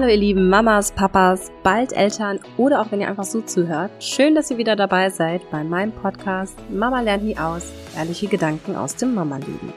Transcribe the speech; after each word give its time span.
Hallo 0.00 0.12
ihr 0.12 0.16
lieben 0.16 0.48
Mamas, 0.48 0.92
Papas, 0.92 1.52
bald 1.62 1.92
Eltern 1.92 2.40
oder 2.56 2.80
auch 2.80 2.90
wenn 2.90 3.02
ihr 3.02 3.08
einfach 3.08 3.24
so 3.24 3.42
zuhört. 3.42 3.90
Schön, 4.02 4.34
dass 4.34 4.50
ihr 4.50 4.56
wieder 4.56 4.74
dabei 4.74 5.10
seid 5.10 5.42
bei 5.50 5.62
meinem 5.62 5.92
Podcast 5.92 6.56
Mama 6.70 7.02
lernt 7.02 7.24
nie 7.24 7.36
aus. 7.36 7.70
Ehrliche 7.94 8.26
Gedanken 8.26 8.76
aus 8.76 8.96
dem 8.96 9.14
Mama-Leben. 9.14 9.74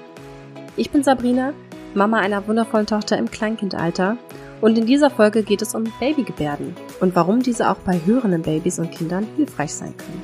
Ich 0.77 0.91
bin 0.91 1.03
Sabrina, 1.03 1.51
Mama 1.93 2.19
einer 2.19 2.47
wundervollen 2.47 2.85
Tochter 2.85 3.17
im 3.17 3.29
Kleinkindalter 3.29 4.15
und 4.61 4.77
in 4.77 4.85
dieser 4.85 5.09
Folge 5.09 5.43
geht 5.43 5.61
es 5.61 5.75
um 5.75 5.91
Babygebärden 5.99 6.73
und 7.01 7.17
warum 7.17 7.43
diese 7.43 7.69
auch 7.69 7.79
bei 7.79 7.99
hörenden 8.05 8.43
Babys 8.43 8.79
und 8.79 8.93
Kindern 8.93 9.27
hilfreich 9.35 9.73
sein 9.73 9.93
können. 9.97 10.23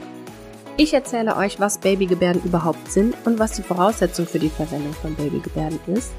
Ich 0.77 0.93
erzähle 0.93 1.35
euch, 1.35 1.59
was 1.59 1.77
Babygebärden 1.77 2.43
überhaupt 2.45 2.89
sind 2.89 3.15
und 3.25 3.37
was 3.37 3.51
die 3.51 3.63
Voraussetzung 3.63 4.25
für 4.25 4.39
die 4.39 4.47
Verwendung 4.47 4.93
von 4.93 5.13
Babygebärden 5.15 5.81
ist 5.87 6.13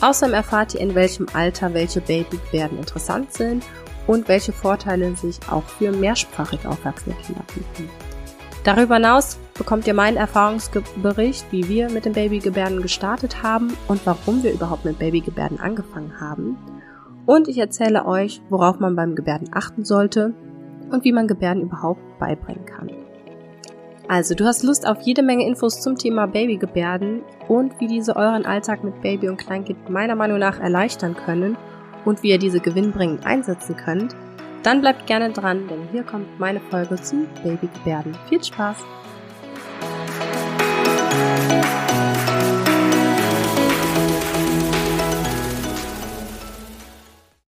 Außerdem 0.00 0.34
erfahrt 0.34 0.74
ihr, 0.74 0.80
in 0.80 0.94
welchem 0.94 1.26
Alter 1.32 1.72
welche 1.74 2.00
Babygebärden 2.00 2.78
interessant 2.78 3.32
sind 3.32 3.64
und 4.06 4.28
welche 4.28 4.52
Vorteile 4.52 5.14
sich 5.16 5.38
auch 5.50 5.64
für 5.64 5.92
mehrsprachig 5.92 6.66
aufwachsende 6.66 7.18
Kinder 7.20 7.44
bieten. 7.54 7.88
Darüber 8.64 8.94
hinaus 8.94 9.38
bekommt 9.56 9.86
ihr 9.86 9.94
meinen 9.94 10.16
Erfahrungsbericht, 10.16 11.46
wie 11.52 11.68
wir 11.68 11.90
mit 11.90 12.06
den 12.06 12.14
Babygebärden 12.14 12.82
gestartet 12.82 13.42
haben 13.42 13.76
und 13.88 14.04
warum 14.06 14.42
wir 14.42 14.52
überhaupt 14.52 14.84
mit 14.84 14.98
Babygebärden 14.98 15.60
angefangen 15.60 16.20
haben. 16.20 16.56
Und 17.26 17.48
ich 17.48 17.58
erzähle 17.58 18.06
euch, 18.06 18.42
worauf 18.48 18.80
man 18.80 18.96
beim 18.96 19.14
Gebärden 19.14 19.50
achten 19.52 19.84
sollte 19.84 20.34
und 20.90 21.04
wie 21.04 21.12
man 21.12 21.28
Gebärden 21.28 21.62
überhaupt 21.62 22.00
beibringen 22.18 22.66
kann. 22.66 23.03
Also, 24.06 24.34
du 24.34 24.44
hast 24.44 24.62
Lust 24.62 24.86
auf 24.86 25.00
jede 25.00 25.22
Menge 25.22 25.46
Infos 25.46 25.80
zum 25.80 25.96
Thema 25.96 26.26
Babygebärden 26.26 27.22
und 27.48 27.80
wie 27.80 27.86
diese 27.86 28.16
euren 28.16 28.44
Alltag 28.44 28.84
mit 28.84 29.00
Baby 29.00 29.30
und 29.30 29.38
Kleinkind 29.38 29.88
meiner 29.88 30.14
Meinung 30.14 30.38
nach 30.38 30.60
erleichtern 30.60 31.14
können 31.14 31.56
und 32.04 32.22
wie 32.22 32.28
ihr 32.28 32.38
diese 32.38 32.60
gewinnbringend 32.60 33.24
einsetzen 33.24 33.76
könnt, 33.76 34.14
dann 34.62 34.82
bleibt 34.82 35.06
gerne 35.06 35.32
dran, 35.32 35.68
denn 35.68 35.88
hier 35.90 36.02
kommt 36.02 36.38
meine 36.38 36.60
Folge 36.60 36.96
zu 36.96 37.26
Babygebärden. 37.42 38.14
Viel 38.28 38.44
Spaß! 38.44 38.84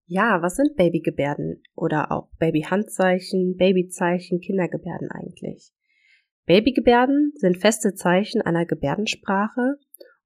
Ja, 0.06 0.38
was 0.40 0.56
sind 0.56 0.76
Babygebärden 0.76 1.62
oder 1.74 2.12
auch 2.12 2.28
Babyhandzeichen, 2.38 3.56
Babyzeichen, 3.58 4.40
Kindergebärden 4.40 5.10
eigentlich? 5.10 5.75
Babygebärden 6.46 7.32
sind 7.34 7.58
feste 7.58 7.94
Zeichen 7.94 8.40
einer 8.40 8.66
Gebärdensprache 8.66 9.78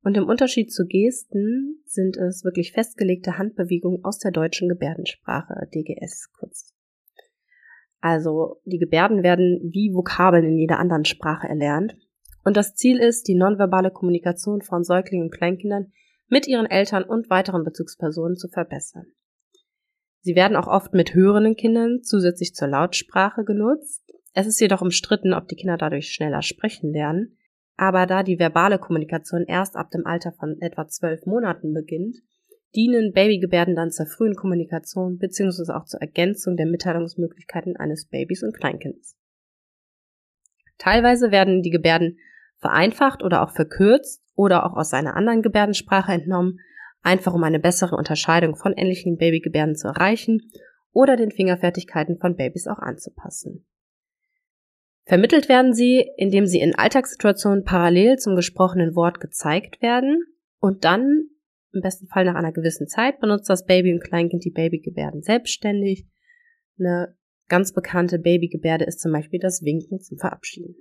und 0.03 0.17
im 0.19 0.27
Unterschied 0.27 0.71
zu 0.71 0.85
Gesten 0.87 1.83
sind 1.87 2.19
es 2.19 2.45
wirklich 2.45 2.73
festgelegte 2.73 3.39
Handbewegungen 3.39 4.05
aus 4.05 4.19
der 4.19 4.31
deutschen 4.31 4.69
Gebärdensprache, 4.69 5.67
DGS 5.75 6.31
kurz. 6.39 6.75
Also 8.01 8.61
die 8.65 8.79
Gebärden 8.79 9.23
werden 9.23 9.71
wie 9.73 9.93
Vokabeln 9.95 10.45
in 10.45 10.59
jeder 10.59 10.79
anderen 10.79 11.07
Sprache 11.07 11.49
erlernt 11.49 11.97
und 12.45 12.57
das 12.57 12.75
Ziel 12.75 12.99
ist, 12.99 13.27
die 13.29 13.35
nonverbale 13.35 13.91
Kommunikation 13.91 14.61
von 14.63 14.85
Säuglingen 14.85 15.27
und 15.27 15.35
Kleinkindern 15.35 15.93
mit 16.29 16.47
ihren 16.47 16.67
Eltern 16.67 17.03
und 17.03 17.29
weiteren 17.31 17.65
Bezugspersonen 17.65 18.37
zu 18.37 18.49
verbessern. 18.49 19.07
Sie 20.21 20.35
werden 20.35 20.57
auch 20.57 20.67
oft 20.67 20.93
mit 20.93 21.15
hörenden 21.15 21.57
Kindern 21.57 22.03
zusätzlich 22.03 22.55
zur 22.55 22.69
Lautsprache 22.69 23.45
genutzt 23.45 24.10
es 24.33 24.47
ist 24.47 24.61
jedoch 24.61 24.83
umstritten, 24.83 25.33
ob 25.35 25.49
die 25.49 25.57
Kinder 25.57 25.77
dadurch 25.77 26.13
schneller 26.13 26.43
sprechen 26.43 26.93
lernen, 26.93 27.37
aber 27.77 28.07
da 28.07 28.23
die 28.23 28.39
verbale 28.39 28.79
Kommunikation 28.79 29.45
erst 29.47 29.77
ab 29.77 29.91
dem 29.91 30.07
Alter 30.07 30.33
von 30.33 30.61
etwa 30.61 30.87
zwölf 30.87 31.27
Monaten 31.27 31.73
beginnt, 31.73 32.17
dienen 32.77 33.13
Babygebärden 33.13 33.75
dann 33.75 33.91
zur 33.91 34.07
frühen 34.07 34.37
Kommunikation 34.37 35.19
bzw. 35.19 35.73
auch 35.73 35.87
zur 35.87 36.01
Ergänzung 36.01 36.57
der 36.57 36.67
Mitteilungsmöglichkeiten 36.67 37.77
eines 37.77 38.07
Babys 38.07 38.43
und 38.43 38.55
Kleinkinds. 38.55 39.17
Teilweise 40.79 41.31
werden 41.31 41.63
die 41.63 41.71
Gebärden 41.71 42.19
vereinfacht 42.59 43.23
oder 43.23 43.43
auch 43.43 43.51
verkürzt 43.51 44.23
oder 44.35 44.65
auch 44.65 44.77
aus 44.77 44.93
einer 44.95 45.17
anderen 45.17 45.43
Gebärdensprache 45.43 46.13
entnommen, 46.13 46.61
einfach 47.03 47.35
um 47.35 47.43
eine 47.43 47.59
bessere 47.59 47.97
Unterscheidung 47.97 48.57
von 48.57 48.73
ähnlichen 48.75 49.17
Babygebärden 49.17 49.75
zu 49.75 49.89
erreichen 49.89 50.51
oder 50.93 51.17
den 51.17 51.31
Fingerfertigkeiten 51.31 52.19
von 52.19 52.37
Babys 52.37 52.67
auch 52.67 52.79
anzupassen. 52.79 53.67
Vermittelt 55.11 55.49
werden 55.49 55.75
sie, 55.75 56.09
indem 56.19 56.47
sie 56.47 56.61
in 56.61 56.77
Alltagssituationen 56.77 57.65
parallel 57.65 58.19
zum 58.19 58.37
gesprochenen 58.37 58.95
Wort 58.95 59.19
gezeigt 59.19 59.83
werden 59.83 60.23
und 60.61 60.85
dann, 60.85 61.25
im 61.73 61.81
besten 61.81 62.07
Fall 62.07 62.27
nach 62.27 62.37
einer 62.37 62.53
gewissen 62.53 62.87
Zeit, 62.87 63.19
benutzt 63.19 63.51
das 63.51 63.67
Baby 63.67 63.93
und 63.93 64.05
Kleinkind 64.05 64.45
die 64.45 64.53
Babygebärden 64.53 65.23
selbstständig. 65.23 66.07
Eine 66.79 67.17
ganz 67.49 67.73
bekannte 67.73 68.21
Babygebärde 68.21 68.85
ist 68.85 69.01
zum 69.01 69.11
Beispiel 69.11 69.41
das 69.41 69.65
Winken 69.65 69.99
zum 69.99 70.17
Verabschieden. 70.17 70.77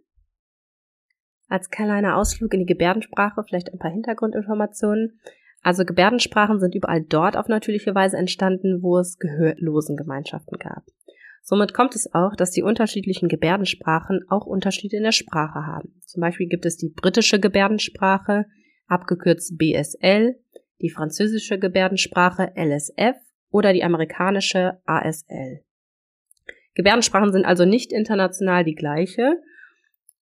Als 1.48 1.72
kleiner 1.72 2.16
Ausflug 2.16 2.54
in 2.54 2.60
die 2.60 2.68
Gebärdensprache 2.68 3.44
vielleicht 3.48 3.74
ein 3.74 3.80
paar 3.80 3.90
Hintergrundinformationen. 3.90 5.20
Also 5.64 5.86
Gebärdensprachen 5.86 6.60
sind 6.60 6.76
überall 6.76 7.02
dort 7.02 7.36
auf 7.36 7.48
natürliche 7.48 7.96
Weise 7.96 8.18
entstanden, 8.18 8.84
wo 8.84 9.00
es 9.00 9.18
Gehörlosengemeinschaften 9.18 10.60
gab. 10.60 10.84
Somit 11.42 11.74
kommt 11.74 11.96
es 11.96 12.14
auch, 12.14 12.36
dass 12.36 12.52
die 12.52 12.64
unterschiedlichen 12.64 13.28
Gebärdensprachen 13.28 14.22
auch 14.30 14.46
Unterschiede 14.46 14.98
in 14.98 15.04
der 15.04 15.12
Sprache 15.12 15.66
haben. 15.66 16.00
Zum 16.06 16.22
Beispiel 16.22 16.48
gibt 16.48 16.66
es 16.66 16.78
die 16.78 16.90
britische 16.90 17.40
Gebärdensprache, 17.40 18.46
abgekürzt 18.88 19.58
BSL, 19.58 20.36
die 20.82 20.90
französische 20.90 21.60
Gebärdensprache 21.60 22.54
LSF 22.56 23.16
oder 23.52 23.74
die 23.74 23.84
amerikanische 23.84 24.80
ASL. 24.86 25.64
Gebärdensprachen 26.76 27.32
sind 27.32 27.46
also 27.46 27.66
nicht 27.66 27.92
international 27.92 28.64
die 28.64 28.76
gleiche, 28.76 29.42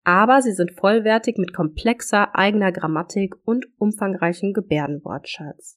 aber 0.04 0.42
sie 0.42 0.54
sind 0.54 0.72
vollwertig 0.72 1.38
mit 1.38 1.54
komplexer 1.54 2.36
eigener 2.36 2.72
Grammatik 2.72 3.36
und 3.44 3.66
umfangreichem 3.78 4.54
Gebärdenwortschatz. 4.54 5.77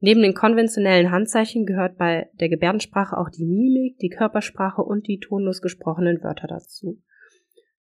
Neben 0.00 0.22
den 0.22 0.34
konventionellen 0.34 1.10
Handzeichen 1.10 1.66
gehört 1.66 1.98
bei 1.98 2.30
der 2.34 2.48
Gebärdensprache 2.48 3.16
auch 3.16 3.30
die 3.30 3.44
Mimik, 3.44 3.98
die 3.98 4.10
Körpersprache 4.10 4.82
und 4.82 5.08
die 5.08 5.18
tonlos 5.18 5.60
gesprochenen 5.60 6.22
Wörter 6.22 6.46
dazu. 6.46 7.02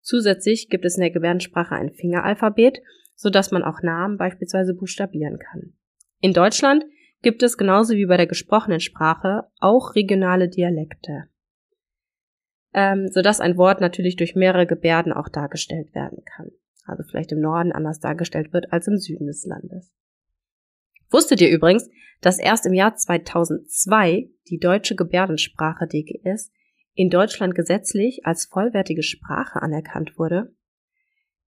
Zusätzlich 0.01 0.69
gibt 0.69 0.85
es 0.85 0.95
in 0.95 1.01
der 1.01 1.11
Gebärdensprache 1.11 1.75
ein 1.75 1.91
Fingeralphabet, 1.91 2.81
so 3.15 3.29
dass 3.29 3.51
man 3.51 3.63
auch 3.63 3.81
Namen 3.83 4.17
beispielsweise 4.17 4.73
buchstabieren 4.73 5.37
kann. 5.37 5.73
In 6.21 6.33
Deutschland 6.33 6.85
gibt 7.21 7.43
es 7.43 7.57
genauso 7.57 7.93
wie 7.93 8.05
bei 8.05 8.17
der 8.17 8.27
gesprochenen 8.27 8.79
Sprache 8.79 9.43
auch 9.59 9.95
regionale 9.95 10.49
Dialekte, 10.49 11.25
ähm, 12.73 13.07
sodass 13.09 13.41
ein 13.41 13.57
Wort 13.57 13.81
natürlich 13.81 14.15
durch 14.15 14.35
mehrere 14.35 14.65
Gebärden 14.65 15.13
auch 15.13 15.29
dargestellt 15.29 15.93
werden 15.93 16.23
kann. 16.25 16.51
Also 16.85 17.03
vielleicht 17.03 17.31
im 17.31 17.41
Norden 17.41 17.71
anders 17.71 17.99
dargestellt 17.99 18.53
wird 18.53 18.71
als 18.71 18.87
im 18.87 18.97
Süden 18.97 19.27
des 19.27 19.45
Landes. 19.45 19.93
Wusstet 21.09 21.41
ihr 21.41 21.49
übrigens, 21.49 21.89
dass 22.21 22.39
erst 22.39 22.65
im 22.65 22.73
Jahr 22.73 22.95
2002 22.95 24.29
die 24.49 24.57
deutsche 24.57 24.95
Gebärdensprache 24.95 25.87
DGS 25.87 26.51
in 26.93 27.09
Deutschland 27.09 27.55
gesetzlich 27.55 28.25
als 28.25 28.45
vollwertige 28.45 29.03
Sprache 29.03 29.61
anerkannt 29.61 30.17
wurde? 30.17 30.53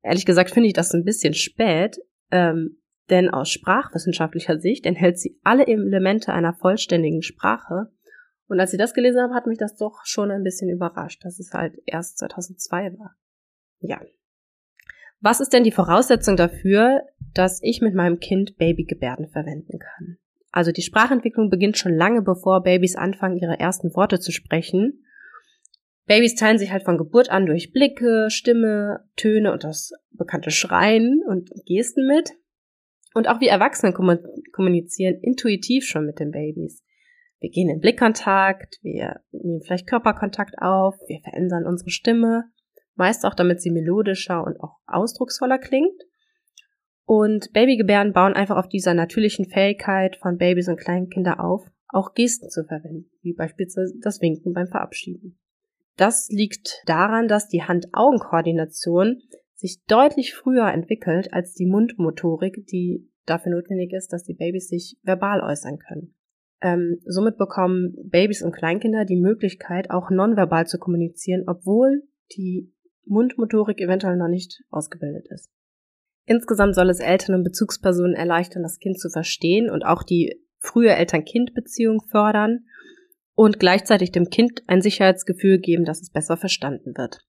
Ehrlich 0.02 0.24
gesagt 0.24 0.50
finde 0.50 0.68
ich 0.68 0.72
das 0.72 0.94
ein 0.94 1.04
bisschen 1.04 1.34
spät, 1.34 1.98
ähm, 2.30 2.78
denn 3.10 3.28
aus 3.28 3.50
sprachwissenschaftlicher 3.50 4.60
Sicht 4.60 4.86
enthält 4.86 5.18
sie 5.18 5.38
alle 5.42 5.66
Elemente 5.66 6.32
einer 6.32 6.54
vollständigen 6.54 7.22
Sprache. 7.22 7.92
Und 8.46 8.60
als 8.60 8.72
ich 8.72 8.78
das 8.78 8.94
gelesen 8.94 9.20
habe, 9.20 9.34
hat 9.34 9.46
mich 9.46 9.58
das 9.58 9.76
doch 9.76 10.00
schon 10.04 10.30
ein 10.30 10.44
bisschen 10.44 10.70
überrascht, 10.70 11.24
dass 11.24 11.38
es 11.38 11.52
halt 11.52 11.74
erst 11.86 12.18
2002 12.18 12.98
war. 12.98 13.16
Ja, 13.80 14.00
was 15.20 15.40
ist 15.40 15.52
denn 15.52 15.64
die 15.64 15.70
Voraussetzung 15.70 16.36
dafür, 16.36 17.02
dass 17.34 17.60
ich 17.62 17.80
mit 17.80 17.94
meinem 17.94 18.18
Kind 18.18 18.56
Babygebärden 18.56 19.28
verwenden 19.28 19.78
kann? 19.78 20.18
Also 20.52 20.72
die 20.72 20.82
Sprachentwicklung 20.82 21.48
beginnt 21.48 21.78
schon 21.78 21.94
lange 21.94 22.22
bevor 22.22 22.62
Babys 22.62 22.96
anfangen, 22.96 23.36
ihre 23.36 23.60
ersten 23.60 23.94
Worte 23.94 24.18
zu 24.18 24.32
sprechen. 24.32 25.04
Babys 26.06 26.34
teilen 26.34 26.58
sich 26.58 26.72
halt 26.72 26.84
von 26.84 26.98
Geburt 26.98 27.30
an 27.30 27.46
durch 27.46 27.72
Blicke, 27.72 28.26
Stimme, 28.30 29.04
Töne 29.16 29.52
und 29.52 29.62
das 29.62 29.92
bekannte 30.10 30.50
Schreien 30.50 31.22
und 31.28 31.50
Gesten 31.66 32.06
mit. 32.06 32.30
Und 33.14 33.28
auch 33.28 33.40
wir 33.40 33.50
Erwachsene 33.50 33.92
kommunizieren 33.92 35.18
intuitiv 35.22 35.84
schon 35.84 36.06
mit 36.06 36.18
den 36.18 36.32
Babys. 36.32 36.82
Wir 37.38 37.50
gehen 37.50 37.70
in 37.70 37.80
Blickkontakt, 37.80 38.78
wir 38.82 39.20
nehmen 39.30 39.62
vielleicht 39.64 39.88
Körperkontakt 39.88 40.56
auf, 40.58 40.94
wir 41.06 41.20
verändern 41.22 41.66
unsere 41.66 41.90
Stimme 41.90 42.50
meist 43.00 43.24
auch 43.24 43.34
damit 43.34 43.60
sie 43.60 43.70
melodischer 43.70 44.44
und 44.44 44.60
auch 44.60 44.76
ausdrucksvoller 44.86 45.58
klingt. 45.58 46.00
Und 47.12 47.52
Babygebären 47.52 48.12
bauen 48.12 48.34
einfach 48.34 48.56
auf 48.56 48.68
dieser 48.68 48.94
natürlichen 48.94 49.46
Fähigkeit 49.46 50.14
von 50.22 50.36
Babys 50.36 50.68
und 50.68 50.78
Kleinkinder 50.78 51.44
auf, 51.44 51.66
auch 51.88 52.14
Gesten 52.14 52.50
zu 52.50 52.62
verwenden, 52.62 53.10
wie 53.22 53.32
beispielsweise 53.32 53.94
das 54.00 54.20
Winken 54.20 54.52
beim 54.52 54.68
Verabschieden. 54.68 55.36
Das 55.96 56.28
liegt 56.30 56.84
daran, 56.86 57.26
dass 57.26 57.48
die 57.48 57.64
Hand-Augen-Koordination 57.64 59.22
sich 59.56 59.82
deutlich 59.88 60.34
früher 60.34 60.68
entwickelt 60.68 61.32
als 61.32 61.52
die 61.52 61.66
Mundmotorik, 61.66 62.64
die 62.68 63.10
dafür 63.26 63.56
notwendig 63.56 63.92
ist, 63.92 64.12
dass 64.12 64.22
die 64.22 64.34
Babys 64.34 64.68
sich 64.68 64.96
verbal 65.02 65.40
äußern 65.40 65.80
können. 65.80 66.14
Ähm, 66.62 67.00
somit 67.06 67.38
bekommen 67.38 67.96
Babys 68.04 68.40
und 68.40 68.54
Kleinkinder 68.54 69.04
die 69.04 69.20
Möglichkeit, 69.20 69.90
auch 69.90 70.10
nonverbal 70.10 70.68
zu 70.68 70.78
kommunizieren, 70.78 71.42
obwohl 71.48 72.04
die 72.36 72.72
Mundmotorik 73.04 73.80
eventuell 73.80 74.16
noch 74.16 74.28
nicht 74.28 74.62
ausgebildet 74.70 75.26
ist. 75.28 75.50
Insgesamt 76.30 76.76
soll 76.76 76.90
es 76.90 77.00
Eltern 77.00 77.34
und 77.34 77.42
Bezugspersonen 77.42 78.14
erleichtern, 78.14 78.62
das 78.62 78.78
Kind 78.78 79.00
zu 79.00 79.10
verstehen 79.10 79.68
und 79.68 79.84
auch 79.84 80.04
die 80.04 80.40
frühe 80.60 80.94
Eltern-Kind-Beziehung 80.94 82.02
fördern 82.08 82.66
und 83.34 83.58
gleichzeitig 83.58 84.12
dem 84.12 84.30
Kind 84.30 84.62
ein 84.68 84.80
Sicherheitsgefühl 84.80 85.58
geben, 85.58 85.84
dass 85.84 86.00
es 86.00 86.10
besser 86.10 86.36
verstanden 86.36 86.96
wird. 86.96 87.26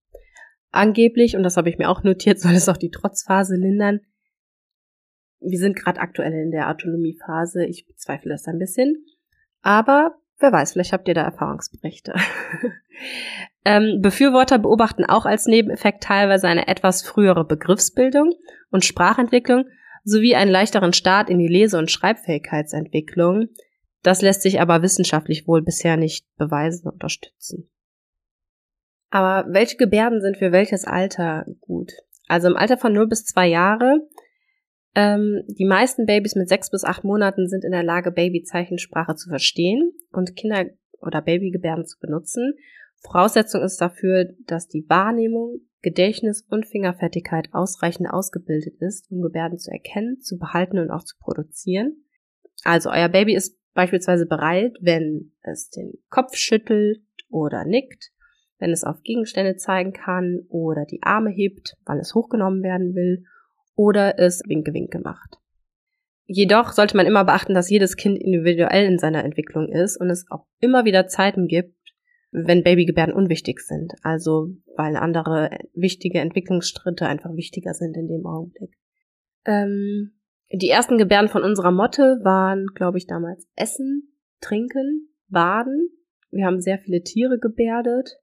Angeblich, 0.69 1.35
und 1.35 1.41
das 1.41 1.57
habe 1.57 1.67
ich 1.67 1.79
mir 1.79 1.89
auch 1.89 2.03
notiert, 2.03 2.39
soll 2.39 2.53
es 2.53 2.69
auch 2.69 2.77
die 2.77 2.91
Trotzphase 2.91 3.55
lindern. 3.55 4.01
Wir 5.39 5.57
sind 5.57 5.75
gerade 5.75 5.99
aktuell 5.99 6.33
in 6.33 6.51
der 6.51 6.69
Autonomiephase. 6.69 7.65
Ich 7.65 7.87
bezweifle 7.87 8.29
das 8.29 8.45
ein 8.45 8.59
bisschen. 8.59 9.03
Aber 9.63 10.15
wer 10.37 10.51
weiß, 10.51 10.73
vielleicht 10.73 10.93
habt 10.93 11.07
ihr 11.07 11.15
da 11.15 11.23
Erfahrungsberichte. 11.23 12.13
ähm, 13.65 13.99
Befürworter 14.01 14.59
beobachten 14.59 15.05
auch 15.05 15.25
als 15.25 15.45
Nebeneffekt 15.45 16.03
teilweise 16.03 16.47
eine 16.47 16.67
etwas 16.67 17.03
frühere 17.03 17.45
Begriffsbildung 17.45 18.33
und 18.69 18.85
Sprachentwicklung 18.85 19.65
sowie 20.03 20.35
einen 20.35 20.51
leichteren 20.51 20.93
Start 20.93 21.29
in 21.29 21.37
die 21.37 21.47
Lese- 21.47 21.77
und 21.77 21.91
Schreibfähigkeitsentwicklung. 21.91 23.49
Das 24.01 24.21
lässt 24.21 24.41
sich 24.41 24.59
aber 24.59 24.81
wissenschaftlich 24.81 25.47
wohl 25.47 25.61
bisher 25.61 25.95
nicht 25.95 26.25
beweisen 26.37 26.87
und 26.87 26.93
unterstützen. 26.93 27.69
Aber 29.11 29.51
welche 29.53 29.77
Gebärden 29.77 30.21
sind 30.21 30.37
für 30.37 30.51
welches 30.51 30.85
Alter 30.85 31.45
gut? 31.59 31.91
Also 32.27 32.47
im 32.47 32.55
Alter 32.55 32.77
von 32.77 32.93
0 32.93 33.07
bis 33.07 33.25
2 33.25 33.47
Jahre 33.47 33.99
ähm, 34.93 35.43
die 35.47 35.65
meisten 35.65 36.05
Babys 36.05 36.35
mit 36.35 36.49
sechs 36.49 36.69
bis 36.69 36.83
acht 36.83 37.03
Monaten 37.03 37.47
sind 37.47 37.63
in 37.63 37.71
der 37.71 37.83
Lage, 37.83 38.11
Babyzeichensprache 38.11 39.15
zu 39.15 39.29
verstehen 39.29 39.93
und 40.11 40.35
Kinder- 40.35 40.69
oder 40.99 41.21
Babygebärden 41.21 41.85
zu 41.85 41.97
benutzen. 41.99 42.55
Voraussetzung 43.01 43.61
ist 43.61 43.81
dafür, 43.81 44.33
dass 44.45 44.67
die 44.67 44.85
Wahrnehmung, 44.87 45.61
Gedächtnis 45.81 46.45
und 46.47 46.67
Fingerfertigkeit 46.67 47.49
ausreichend 47.51 48.07
ausgebildet 48.09 48.75
ist, 48.79 49.09
um 49.11 49.21
Gebärden 49.21 49.57
zu 49.57 49.71
erkennen, 49.71 50.21
zu 50.21 50.37
behalten 50.37 50.77
und 50.77 50.91
auch 50.91 51.03
zu 51.03 51.17
produzieren. 51.17 52.05
Also 52.63 52.91
euer 52.91 53.09
Baby 53.09 53.33
ist 53.33 53.57
beispielsweise 53.73 54.27
bereit, 54.27 54.77
wenn 54.81 55.33
es 55.41 55.69
den 55.69 55.93
Kopf 56.09 56.35
schüttelt 56.35 57.01
oder 57.29 57.65
nickt, 57.65 58.11
wenn 58.59 58.71
es 58.71 58.83
auf 58.83 59.01
Gegenstände 59.01 59.55
zeigen 59.55 59.93
kann 59.93 60.41
oder 60.49 60.85
die 60.85 61.01
Arme 61.01 61.31
hebt, 61.31 61.75
weil 61.85 61.99
es 61.99 62.13
hochgenommen 62.13 62.61
werden 62.61 62.93
will 62.93 63.25
oder 63.75 64.19
es 64.19 64.43
Winke-Winke 64.45 64.99
macht. 64.99 65.37
Jedoch 66.25 66.71
sollte 66.71 66.95
man 66.95 67.07
immer 67.07 67.25
beachten, 67.25 67.55
dass 67.55 67.69
jedes 67.69 67.97
Kind 67.97 68.19
individuell 68.19 68.85
in 68.85 68.99
seiner 68.99 69.25
Entwicklung 69.25 69.67
ist 69.67 69.97
und 69.97 70.09
es 70.09 70.25
auch 70.29 70.45
immer 70.59 70.85
wieder 70.85 71.07
Zeiten 71.07 71.47
gibt, 71.47 71.75
wenn 72.31 72.63
Babygebärden 72.63 73.13
unwichtig 73.13 73.59
sind. 73.59 73.93
Also 74.03 74.55
weil 74.75 74.95
andere 74.95 75.49
wichtige 75.73 76.19
Entwicklungsschritte 76.19 77.05
einfach 77.05 77.35
wichtiger 77.35 77.73
sind 77.73 77.95
in 77.97 78.07
dem 78.07 78.25
Augenblick. 78.25 78.77
Ähm, 79.45 80.13
die 80.51 80.69
ersten 80.69 80.97
Gebärden 80.97 81.29
von 81.29 81.43
unserer 81.43 81.71
Motte 81.71 82.19
waren, 82.23 82.67
glaube 82.75 82.97
ich, 82.97 83.07
damals 83.07 83.47
Essen, 83.55 84.13
Trinken, 84.41 85.09
Baden. 85.27 85.89
Wir 86.29 86.45
haben 86.45 86.61
sehr 86.61 86.79
viele 86.79 87.03
Tiere 87.03 87.39
gebärdet. 87.39 88.17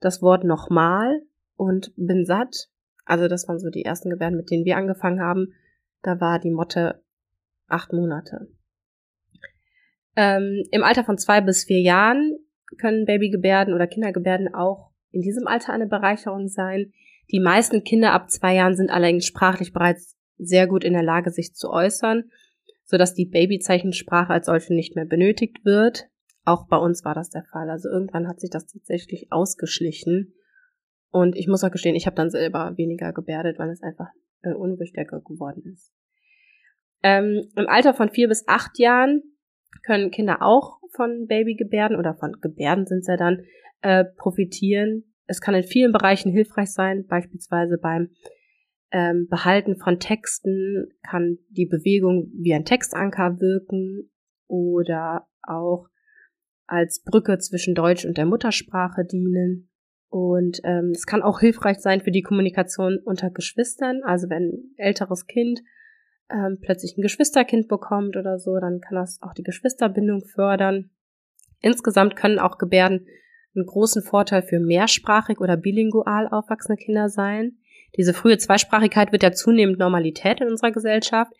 Das 0.00 0.22
Wort 0.22 0.44
nochmal 0.44 1.22
und 1.56 1.92
bin 1.96 2.24
satt 2.24 2.68
also 3.08 3.26
das 3.26 3.48
waren 3.48 3.58
so 3.58 3.70
die 3.70 3.84
ersten 3.84 4.10
Gebärden, 4.10 4.36
mit 4.36 4.50
denen 4.50 4.66
wir 4.66 4.76
angefangen 4.76 5.20
haben. 5.20 5.54
Da 6.02 6.20
war 6.20 6.38
die 6.38 6.50
Motte 6.50 7.02
acht 7.66 7.92
Monate. 7.92 8.48
Ähm, 10.14 10.62
Im 10.70 10.84
Alter 10.84 11.04
von 11.04 11.16
zwei 11.16 11.40
bis 11.40 11.64
vier 11.64 11.80
Jahren 11.80 12.36
können 12.76 13.06
Babygebärden 13.06 13.74
oder 13.74 13.86
Kindergebärden 13.86 14.54
auch 14.54 14.90
in 15.10 15.22
diesem 15.22 15.46
Alter 15.46 15.72
eine 15.72 15.86
Bereicherung 15.86 16.48
sein. 16.48 16.92
Die 17.30 17.40
meisten 17.40 17.84
Kinder 17.84 18.12
ab 18.12 18.30
zwei 18.30 18.54
Jahren 18.54 18.76
sind 18.76 18.90
allerdings 18.90 19.26
sprachlich 19.26 19.72
bereits 19.72 20.16
sehr 20.38 20.66
gut 20.66 20.84
in 20.84 20.92
der 20.92 21.02
Lage, 21.02 21.30
sich 21.30 21.54
zu 21.54 21.70
äußern, 21.70 22.30
sodass 22.84 23.14
die 23.14 23.26
Babyzeichensprache 23.26 24.32
als 24.32 24.46
solche 24.46 24.74
nicht 24.74 24.96
mehr 24.96 25.04
benötigt 25.04 25.64
wird. 25.64 26.08
Auch 26.44 26.66
bei 26.68 26.76
uns 26.76 27.04
war 27.04 27.14
das 27.14 27.30
der 27.30 27.44
Fall. 27.44 27.68
Also 27.68 27.88
irgendwann 27.88 28.28
hat 28.28 28.40
sich 28.40 28.50
das 28.50 28.66
tatsächlich 28.66 29.28
ausgeschlichen. 29.30 30.34
Und 31.10 31.36
ich 31.36 31.48
muss 31.48 31.64
auch 31.64 31.70
gestehen, 31.70 31.96
ich 31.96 32.06
habe 32.06 32.16
dann 32.16 32.30
selber 32.30 32.76
weniger 32.76 33.12
gebärdet, 33.12 33.58
weil 33.58 33.70
es 33.70 33.82
einfach 33.82 34.08
äh, 34.42 34.52
unwichtiger 34.52 35.20
geworden 35.20 35.62
ist. 35.72 35.92
Ähm, 37.02 37.48
Im 37.56 37.68
Alter 37.68 37.94
von 37.94 38.10
vier 38.10 38.28
bis 38.28 38.46
acht 38.48 38.78
Jahren 38.78 39.22
können 39.84 40.10
Kinder 40.10 40.42
auch 40.42 40.77
von 40.94 41.26
Babygebärden 41.26 41.96
oder 41.96 42.14
von 42.14 42.32
Gebärden 42.40 42.86
sind 42.86 43.04
sie 43.04 43.16
dann 43.16 43.42
äh, 43.82 44.04
profitieren. 44.04 45.04
Es 45.26 45.40
kann 45.40 45.54
in 45.54 45.62
vielen 45.62 45.92
Bereichen 45.92 46.32
hilfreich 46.32 46.72
sein, 46.72 47.06
beispielsweise 47.06 47.78
beim 47.78 48.10
ähm, 48.90 49.28
Behalten 49.28 49.76
von 49.76 50.00
Texten 50.00 50.88
kann 51.02 51.38
die 51.50 51.66
Bewegung 51.66 52.30
wie 52.34 52.54
ein 52.54 52.64
Textanker 52.64 53.38
wirken 53.40 54.10
oder 54.46 55.28
auch 55.42 55.88
als 56.66 57.02
Brücke 57.02 57.38
zwischen 57.38 57.74
Deutsch 57.74 58.04
und 58.04 58.16
der 58.16 58.26
Muttersprache 58.26 59.04
dienen. 59.04 59.70
Und 60.10 60.60
ähm, 60.64 60.92
es 60.94 61.06
kann 61.06 61.22
auch 61.22 61.40
hilfreich 61.40 61.80
sein 61.80 62.00
für 62.00 62.10
die 62.10 62.22
Kommunikation 62.22 62.98
unter 63.04 63.30
Geschwistern. 63.30 64.00
Also 64.04 64.30
wenn 64.30 64.50
ein 64.50 64.74
älteres 64.76 65.26
Kind 65.26 65.60
ähm, 66.30 66.58
plötzlich 66.60 66.96
ein 66.96 67.02
Geschwisterkind 67.02 67.68
bekommt 67.68 68.16
oder 68.16 68.38
so, 68.38 68.58
dann 68.58 68.80
kann 68.80 68.96
das 68.96 69.20
auch 69.22 69.34
die 69.34 69.42
Geschwisterbindung 69.42 70.24
fördern. 70.24 70.90
Insgesamt 71.60 72.16
können 72.16 72.38
auch 72.38 72.58
Gebärden 72.58 73.06
einen 73.54 73.66
großen 73.66 74.02
Vorteil 74.02 74.42
für 74.42 74.60
mehrsprachig 74.60 75.40
oder 75.40 75.56
bilingual 75.56 76.28
aufwachsende 76.28 76.80
Kinder 76.82 77.08
sein. 77.08 77.58
Diese 77.96 78.14
frühe 78.14 78.38
Zweisprachigkeit 78.38 79.12
wird 79.12 79.22
ja 79.22 79.32
zunehmend 79.32 79.78
Normalität 79.78 80.40
in 80.40 80.48
unserer 80.48 80.70
Gesellschaft 80.70 81.32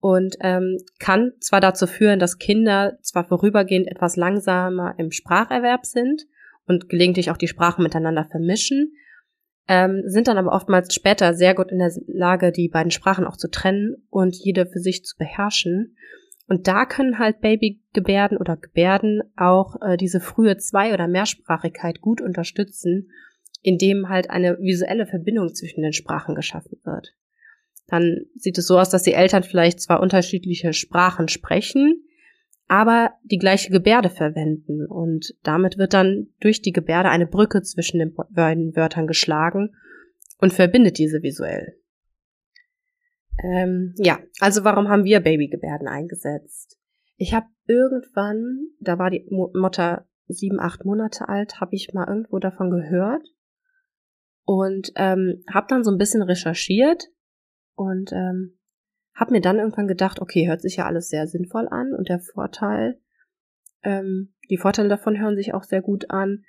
und 0.00 0.36
ähm, 0.40 0.78
kann 0.98 1.32
zwar 1.40 1.60
dazu 1.60 1.86
führen, 1.86 2.18
dass 2.18 2.38
Kinder 2.38 2.98
zwar 3.02 3.24
vorübergehend 3.24 3.86
etwas 3.86 4.16
langsamer 4.16 4.94
im 4.98 5.12
Spracherwerb 5.12 5.86
sind, 5.86 6.26
und 6.70 6.88
gelegentlich 6.88 7.30
auch 7.30 7.36
die 7.36 7.48
Sprachen 7.48 7.82
miteinander 7.82 8.24
vermischen, 8.24 8.94
ähm, 9.70 10.02
sind 10.04 10.26
dann 10.26 10.36
aber 10.36 10.50
oftmals 10.50 10.92
später 10.92 11.32
sehr 11.32 11.54
gut 11.54 11.70
in 11.70 11.78
der 11.78 11.92
Lage, 12.08 12.50
die 12.50 12.68
beiden 12.68 12.90
Sprachen 12.90 13.24
auch 13.24 13.36
zu 13.36 13.48
trennen 13.48 13.94
und 14.10 14.34
jede 14.34 14.66
für 14.66 14.80
sich 14.80 15.04
zu 15.04 15.16
beherrschen. 15.16 15.96
Und 16.48 16.66
da 16.66 16.86
können 16.86 17.20
halt 17.20 17.40
Babygebärden 17.40 18.36
oder 18.36 18.56
Gebärden 18.56 19.22
auch 19.36 19.76
äh, 19.80 19.96
diese 19.96 20.18
frühe 20.18 20.56
Zwei- 20.56 20.92
oder 20.92 21.06
Mehrsprachigkeit 21.06 22.00
gut 22.00 22.20
unterstützen, 22.20 23.12
indem 23.62 24.08
halt 24.08 24.28
eine 24.28 24.58
visuelle 24.58 25.06
Verbindung 25.06 25.54
zwischen 25.54 25.82
den 25.82 25.92
Sprachen 25.92 26.34
geschaffen 26.34 26.80
wird. 26.82 27.14
Dann 27.86 28.22
sieht 28.34 28.58
es 28.58 28.66
so 28.66 28.76
aus, 28.76 28.90
dass 28.90 29.04
die 29.04 29.14
Eltern 29.14 29.44
vielleicht 29.44 29.80
zwar 29.80 30.00
unterschiedliche 30.00 30.72
Sprachen 30.72 31.28
sprechen, 31.28 32.02
aber 32.70 33.14
die 33.24 33.38
gleiche 33.38 33.72
Gebärde 33.72 34.10
verwenden. 34.10 34.86
Und 34.86 35.34
damit 35.42 35.76
wird 35.76 35.92
dann 35.92 36.28
durch 36.38 36.62
die 36.62 36.70
Gebärde 36.70 37.08
eine 37.08 37.26
Brücke 37.26 37.62
zwischen 37.62 37.98
den 37.98 38.14
beiden 38.30 38.76
Wörtern 38.76 39.08
geschlagen 39.08 39.74
und 40.38 40.52
verbindet 40.52 40.96
diese 40.98 41.20
visuell. 41.20 41.76
Ähm, 43.42 43.92
ja, 43.96 44.20
also 44.38 44.62
warum 44.62 44.88
haben 44.88 45.02
wir 45.02 45.18
Babygebärden 45.18 45.88
eingesetzt? 45.88 46.78
Ich 47.16 47.34
habe 47.34 47.46
irgendwann, 47.66 48.68
da 48.78 49.00
war 49.00 49.10
die 49.10 49.26
Mutter 49.28 50.06
sieben, 50.28 50.60
acht 50.60 50.84
Monate 50.84 51.28
alt, 51.28 51.60
habe 51.60 51.74
ich 51.74 51.92
mal 51.92 52.06
irgendwo 52.06 52.38
davon 52.38 52.70
gehört 52.70 53.26
und 54.44 54.92
ähm, 54.94 55.42
habe 55.52 55.66
dann 55.68 55.82
so 55.82 55.90
ein 55.90 55.98
bisschen 55.98 56.22
recherchiert 56.22 57.08
und 57.74 58.12
ähm, 58.12 58.59
hab 59.14 59.30
mir 59.30 59.40
dann 59.40 59.58
irgendwann 59.58 59.88
gedacht, 59.88 60.20
okay, 60.20 60.46
hört 60.46 60.62
sich 60.62 60.76
ja 60.76 60.86
alles 60.86 61.08
sehr 61.08 61.26
sinnvoll 61.26 61.68
an 61.68 61.92
und 61.96 62.08
der 62.08 62.20
Vorteil, 62.20 62.98
ähm, 63.82 64.32
die 64.48 64.56
Vorteile 64.56 64.88
davon 64.88 65.18
hören 65.20 65.36
sich 65.36 65.54
auch 65.54 65.64
sehr 65.64 65.82
gut 65.82 66.10
an. 66.10 66.44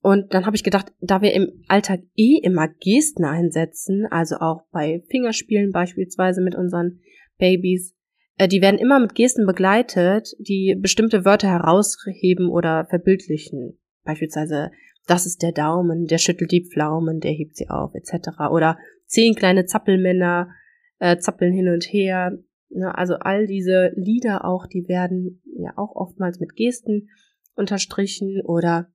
Und 0.00 0.34
dann 0.34 0.44
habe 0.44 0.54
ich 0.54 0.64
gedacht, 0.64 0.92
da 1.00 1.22
wir 1.22 1.32
im 1.32 1.64
Alltag 1.66 2.00
eh 2.14 2.38
immer 2.42 2.68
Gesten 2.68 3.24
einsetzen, 3.24 4.06
also 4.10 4.36
auch 4.36 4.62
bei 4.70 5.02
Fingerspielen 5.08 5.72
beispielsweise 5.72 6.42
mit 6.42 6.54
unseren 6.54 7.00
Babys, 7.38 7.94
äh, 8.36 8.48
die 8.48 8.60
werden 8.60 8.78
immer 8.78 9.00
mit 9.00 9.14
Gesten 9.14 9.46
begleitet, 9.46 10.34
die 10.38 10.76
bestimmte 10.78 11.24
Wörter 11.24 11.48
herausheben 11.48 12.48
oder 12.48 12.86
verbildlichen. 12.86 13.78
Beispielsweise, 14.04 14.70
das 15.06 15.26
ist 15.26 15.42
der 15.42 15.52
Daumen, 15.52 16.06
der 16.06 16.18
schüttelt 16.18 16.52
die 16.52 16.64
Pflaumen, 16.64 17.20
der 17.20 17.32
hebt 17.32 17.56
sie 17.56 17.70
auf, 17.70 17.94
etc. 17.94 18.50
Oder 18.50 18.78
zehn 19.06 19.34
kleine 19.34 19.66
Zappelmänner, 19.66 20.50
äh, 20.98 21.18
zappeln 21.18 21.52
hin 21.52 21.68
und 21.68 21.84
her. 21.84 22.38
Ne? 22.70 22.96
Also 22.96 23.14
all 23.14 23.46
diese 23.46 23.92
Lieder 23.96 24.44
auch, 24.44 24.66
die 24.66 24.88
werden 24.88 25.42
ja 25.56 25.72
auch 25.76 25.94
oftmals 25.94 26.40
mit 26.40 26.56
Gesten 26.56 27.08
unterstrichen 27.54 28.42
oder 28.44 28.92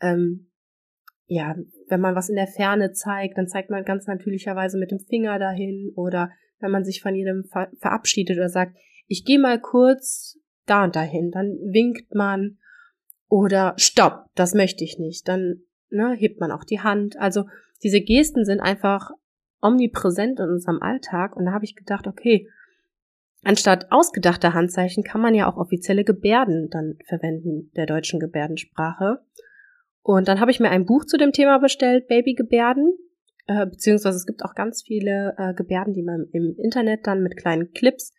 ähm, 0.00 0.50
ja, 1.26 1.56
wenn 1.88 2.00
man 2.00 2.14
was 2.14 2.30
in 2.30 2.36
der 2.36 2.46
Ferne 2.46 2.92
zeigt, 2.92 3.36
dann 3.36 3.48
zeigt 3.48 3.70
man 3.70 3.84
ganz 3.84 4.06
natürlicherweise 4.06 4.78
mit 4.78 4.90
dem 4.90 5.00
Finger 5.00 5.38
dahin 5.38 5.92
oder 5.94 6.30
wenn 6.60 6.70
man 6.70 6.84
sich 6.84 7.02
von 7.02 7.14
jedem 7.14 7.44
ver 7.44 7.70
verabschiedet 7.78 8.36
oder 8.36 8.48
sagt, 8.48 8.76
ich 9.06 9.24
gehe 9.24 9.38
mal 9.38 9.60
kurz 9.60 10.38
da 10.66 10.84
und 10.84 10.96
dahin. 10.96 11.30
Dann 11.30 11.48
winkt 11.70 12.14
man 12.14 12.58
oder 13.28 13.74
stopp, 13.76 14.26
das 14.34 14.54
möchte 14.54 14.84
ich 14.84 14.98
nicht. 14.98 15.28
Dann 15.28 15.62
ne, 15.90 16.14
hebt 16.16 16.40
man 16.40 16.50
auch 16.50 16.64
die 16.64 16.80
Hand. 16.80 17.18
Also 17.18 17.44
diese 17.82 18.00
Gesten 18.00 18.44
sind 18.44 18.60
einfach 18.60 19.10
omnipräsent 19.60 20.40
in 20.40 20.48
unserem 20.48 20.82
Alltag. 20.82 21.36
Und 21.36 21.46
da 21.46 21.52
habe 21.52 21.64
ich 21.64 21.76
gedacht, 21.76 22.06
okay, 22.06 22.48
anstatt 23.42 23.90
ausgedachter 23.90 24.54
Handzeichen 24.54 25.04
kann 25.04 25.20
man 25.20 25.34
ja 25.34 25.50
auch 25.50 25.56
offizielle 25.56 26.04
Gebärden 26.04 26.68
dann 26.70 26.98
verwenden 27.06 27.70
der 27.76 27.86
deutschen 27.86 28.20
Gebärdensprache. 28.20 29.20
Und 30.02 30.28
dann 30.28 30.40
habe 30.40 30.50
ich 30.50 30.60
mir 30.60 30.70
ein 30.70 30.86
Buch 30.86 31.04
zu 31.04 31.16
dem 31.16 31.32
Thema 31.32 31.58
bestellt, 31.58 32.08
Babygebärden. 32.08 32.96
Äh, 33.46 33.66
beziehungsweise 33.66 34.16
es 34.16 34.26
gibt 34.26 34.44
auch 34.44 34.54
ganz 34.54 34.82
viele 34.82 35.34
äh, 35.38 35.54
Gebärden, 35.54 35.94
die 35.94 36.02
man 36.02 36.26
im 36.32 36.54
Internet 36.56 37.06
dann 37.06 37.22
mit 37.22 37.36
kleinen 37.36 37.72
Clips 37.72 38.14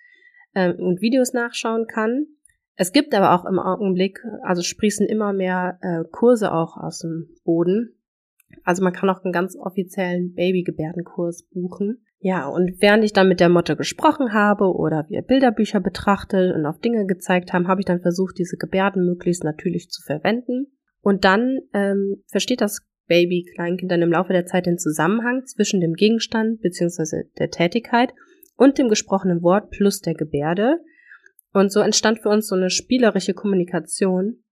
äh, 0.53 0.73
und 0.73 1.01
Videos 1.01 1.33
nachschauen 1.33 1.87
kann. 1.87 2.27
Es 2.75 2.93
gibt 2.93 3.13
aber 3.13 3.35
auch 3.35 3.45
im 3.45 3.59
Augenblick, 3.59 4.23
also 4.41 4.61
sprießen 4.61 5.05
immer 5.05 5.33
mehr 5.33 5.79
äh, 5.81 6.03
Kurse 6.11 6.53
auch 6.53 6.77
aus 6.77 6.99
dem 6.99 7.35
Boden. 7.43 7.98
Also 8.63 8.83
man 8.83 8.93
kann 8.93 9.09
auch 9.09 9.23
einen 9.23 9.33
ganz 9.33 9.55
offiziellen 9.55 10.33
Babygebärdenkurs 10.33 11.47
buchen. 11.51 12.03
Ja, 12.21 12.47
und 12.47 12.81
während 12.81 13.03
ich 13.05 13.13
dann 13.13 13.29
mit 13.29 13.39
der 13.39 13.49
Motte 13.49 13.77
gesprochen 13.77 14.33
habe 14.33 14.65
oder 14.75 15.05
wir 15.07 15.21
Bilderbücher 15.21 15.79
betrachtet 15.79 16.53
und 16.53 16.65
auf 16.65 16.79
Dinge 16.79 17.05
gezeigt 17.05 17.53
haben, 17.53 17.67
habe 17.67 17.81
ich 17.81 17.85
dann 17.85 18.01
versucht, 18.01 18.37
diese 18.37 18.57
Gebärden 18.57 19.05
möglichst 19.05 19.43
natürlich 19.43 19.89
zu 19.89 20.01
verwenden. 20.03 20.67
Und 21.01 21.23
dann 21.23 21.59
ähm, 21.73 22.23
versteht 22.27 22.59
das 22.59 22.85
Baby, 23.07 23.45
Kleinkind 23.55 23.91
dann 23.91 24.01
im 24.01 24.11
Laufe 24.11 24.33
der 24.33 24.45
Zeit 24.45 24.65
den 24.65 24.77
Zusammenhang 24.77 25.45
zwischen 25.45 25.79
dem 25.79 25.93
Gegenstand 25.93 26.61
bzw. 26.61 27.23
der 27.39 27.49
Tätigkeit 27.49 28.13
und 28.55 28.77
dem 28.77 28.89
gesprochenen 28.89 29.41
Wort 29.41 29.71
plus 29.71 30.01
der 30.01 30.13
Gebärde. 30.13 30.79
Und 31.53 31.71
so 31.71 31.79
entstand 31.79 32.19
für 32.19 32.29
uns 32.29 32.47
so 32.47 32.55
eine 32.55 32.69
spielerische 32.69 33.33
Kommunikation. 33.33 34.43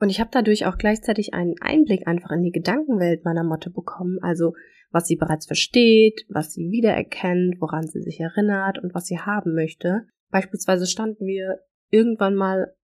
Und 0.00 0.10
ich 0.10 0.20
habe 0.20 0.30
dadurch 0.32 0.66
auch 0.66 0.76
gleichzeitig 0.76 1.34
einen 1.34 1.54
Einblick 1.60 2.06
einfach 2.06 2.30
in 2.30 2.42
die 2.42 2.50
Gedankenwelt 2.50 3.24
meiner 3.24 3.44
Motte 3.44 3.70
bekommen. 3.70 4.18
Also 4.22 4.54
was 4.90 5.06
sie 5.06 5.16
bereits 5.16 5.46
versteht, 5.46 6.24
was 6.28 6.52
sie 6.52 6.70
wiedererkennt, 6.70 7.60
woran 7.60 7.86
sie 7.86 8.00
sich 8.00 8.20
erinnert 8.20 8.78
und 8.82 8.94
was 8.94 9.06
sie 9.06 9.18
haben 9.18 9.54
möchte. 9.54 10.06
Beispielsweise 10.30 10.86
standen 10.86 11.26
wir 11.26 11.60
irgendwann 11.90 12.34
mal 12.34 12.74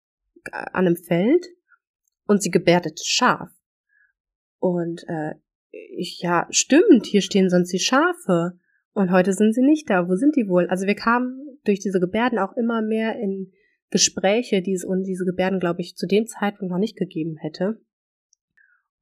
an 0.52 0.86
einem 0.86 0.96
Feld 0.96 1.46
und 2.26 2.42
sie 2.42 2.50
gebärdete 2.50 3.02
scharf. 3.04 3.50
Und 4.58 5.04
äh, 5.08 5.34
ich, 5.70 6.20
ja, 6.20 6.46
stimmt, 6.50 7.06
hier 7.06 7.22
stehen 7.22 7.48
sonst 7.48 7.72
die 7.72 7.78
Schafe. 7.78 8.58
Und 8.92 9.10
heute 9.10 9.32
sind 9.32 9.54
sie 9.54 9.62
nicht 9.62 9.88
da. 9.88 10.08
Wo 10.08 10.16
sind 10.16 10.36
die 10.36 10.48
wohl? 10.48 10.66
Also 10.68 10.86
wir 10.86 10.94
kamen 10.94 11.58
durch 11.64 11.80
diese 11.80 12.00
Gebärden 12.00 12.38
auch 12.38 12.56
immer 12.56 12.82
mehr 12.82 13.16
in 13.16 13.52
Gespräche, 13.90 14.62
die 14.62 14.72
es 14.72 14.84
und 14.84 15.04
diese 15.04 15.24
Gebärden, 15.24 15.60
glaube 15.60 15.80
ich, 15.80 15.96
zu 15.96 16.06
dem 16.06 16.26
Zeitpunkt 16.26 16.72
noch 16.72 16.78
nicht 16.78 16.96
gegeben 16.96 17.36
hätte. 17.36 17.80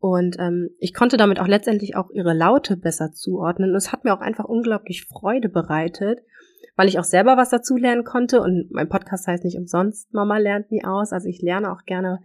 Und 0.01 0.39
ähm, 0.39 0.71
ich 0.79 0.95
konnte 0.95 1.17
damit 1.17 1.41
auch 1.41 1.49
letztendlich 1.49 1.97
auch 1.97 2.11
ihre 2.11 2.33
Laute 2.33 2.77
besser 2.77 3.13
zuordnen. 3.13 3.71
Und 3.71 3.77
es 3.77 3.93
hat 3.93 4.05
mir 4.05 4.15
auch 4.15 4.21
einfach 4.21 4.45
unglaublich 4.45 5.07
Freude 5.07 5.49
bereitet, 5.49 6.21
weil 6.77 6.89
ich 6.89 6.99
auch 6.99 7.05
selber 7.05 7.37
was 7.37 7.51
dazu 7.51 7.77
lernen 7.77 8.05
konnte. 8.05 8.41
Und 8.41 8.71
mein 8.71 8.89
Podcast 8.89 9.27
heißt 9.27 9.45
nicht 9.45 9.59
umsonst, 9.59 10.13
Mama 10.15 10.39
lernt 10.39 10.71
nie 10.71 10.85
aus. 10.85 11.13
Also 11.13 11.29
ich 11.29 11.43
lerne 11.43 11.73
auch 11.73 11.85
gerne 11.85 12.21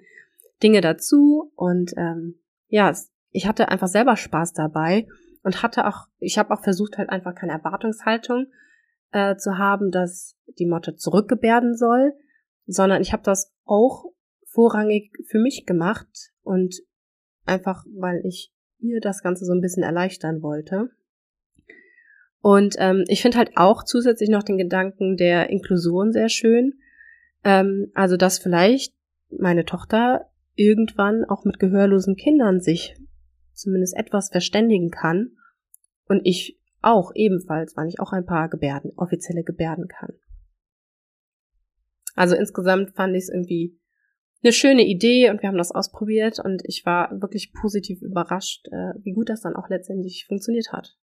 Dinge 0.62 0.82
dazu. 0.82 1.52
Und 1.56 1.94
ähm, 1.98 2.36
ja, 2.68 2.94
ich 3.32 3.48
hatte 3.48 3.70
einfach 3.70 3.88
selber 3.88 4.16
Spaß 4.16 4.54
dabei 4.54 5.08
und 5.42 5.64
hatte 5.64 5.88
auch, 5.88 6.08
ich 6.20 6.38
habe 6.38 6.54
auch 6.54 6.64
versucht, 6.64 6.98
halt 6.98 7.10
einfach 7.10 7.34
keine 7.34 7.54
Erwartungshaltung 7.54 8.48
äh, 9.12 9.36
zu 9.36 9.58
haben, 9.58 9.90
dass 9.90 10.38
die 10.60 10.68
Motte 10.68 10.96
zurückgebärden 10.96 11.76
soll, 11.76 12.14
sondern 12.66 13.02
ich 13.02 13.14
habe 13.14 13.24
das 13.24 13.52
auch 13.66 14.06
vorrangig 14.46 15.12
für 15.28 15.40
mich 15.40 15.66
gemacht 15.66 16.32
und 16.44 16.76
einfach, 17.46 17.86
weil 17.96 18.22
ich 18.26 18.52
ihr 18.80 19.00
das 19.00 19.24
Ganze 19.24 19.46
so 19.46 19.54
ein 19.54 19.62
bisschen 19.62 19.84
erleichtern 19.84 20.42
wollte. 20.42 20.90
Und 22.42 22.76
ähm, 22.78 23.06
ich 23.08 23.22
finde 23.22 23.38
halt 23.38 23.52
auch 23.56 23.84
zusätzlich 23.84 24.30
noch 24.30 24.44
den 24.44 24.58
Gedanken 24.58 25.16
der 25.16 25.50
Inklusion 25.50 26.12
sehr 26.12 26.28
schön. 26.28 26.74
Ähm, 27.44 27.90
also, 27.94 28.18
dass 28.18 28.38
vielleicht 28.38 28.94
meine 29.30 29.66
Tochter 29.66 30.30
irgendwann 30.56 31.24
auch 31.24 31.46
mit 31.46 31.60
gehörlosen 31.60 32.16
Kindern 32.16 32.60
sich 32.60 32.96
zumindest 33.54 33.96
etwas 33.96 34.30
verständigen 34.30 34.92
kann 34.92 35.32
und 36.08 36.22
ich 36.26 36.60
auch 36.82 37.12
ebenfalls, 37.16 37.78
weil 37.78 37.88
ich 37.88 38.00
auch 38.00 38.12
ein 38.12 38.26
paar 38.26 38.50
Gebärden, 38.50 38.92
offizielle 38.98 39.44
Gebärden 39.44 39.88
kann. 39.88 40.14
Also 42.14 42.36
insgesamt 42.36 42.96
fand 42.96 43.16
ich 43.16 43.24
es 43.24 43.30
irgendwie 43.30 43.80
eine 44.44 44.54
schöne 44.54 44.86
Idee 44.86 45.30
und 45.30 45.42
wir 45.42 45.50
haben 45.50 45.58
das 45.58 45.72
ausprobiert 45.72 46.40
und 46.40 46.62
ich 46.66 46.86
war 46.86 47.10
wirklich 47.22 47.54
positiv 47.54 48.02
überrascht, 48.02 48.68
äh, 48.68 48.94
wie 49.04 49.14
gut 49.14 49.30
das 49.30 49.42
dann 49.42 49.56
auch 49.56 49.70
letztendlich 49.70 50.26
funktioniert 50.28 50.72
hat 50.72 50.98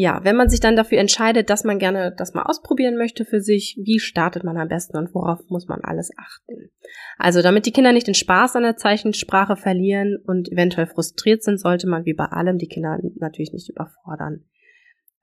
ja, 0.00 0.20
wenn 0.22 0.36
man 0.36 0.48
sich 0.48 0.60
dann 0.60 0.76
dafür 0.76 0.98
entscheidet, 0.98 1.50
dass 1.50 1.64
man 1.64 1.78
gerne 1.78 2.14
das 2.16 2.32
mal 2.32 2.44
ausprobieren 2.44 2.96
möchte 2.96 3.26
für 3.26 3.42
sich, 3.42 3.78
wie 3.82 3.98
startet 3.98 4.44
man 4.44 4.56
am 4.56 4.68
besten 4.68 4.96
und 4.96 5.14
worauf 5.14 5.40
muss 5.50 5.66
man 5.66 5.80
alles 5.82 6.10
achten? 6.16 6.70
Also, 7.18 7.42
damit 7.42 7.66
die 7.66 7.72
Kinder 7.72 7.92
nicht 7.92 8.06
den 8.06 8.14
Spaß 8.14 8.56
an 8.56 8.62
der 8.62 8.76
Zeichensprache 8.76 9.56
verlieren 9.56 10.16
und 10.24 10.50
eventuell 10.50 10.86
frustriert 10.86 11.42
sind, 11.42 11.60
sollte 11.60 11.86
man 11.86 12.06
wie 12.06 12.14
bei 12.14 12.24
allem 12.24 12.56
die 12.56 12.68
Kinder 12.68 12.98
natürlich 13.16 13.52
nicht 13.52 13.68
überfordern. 13.68 14.44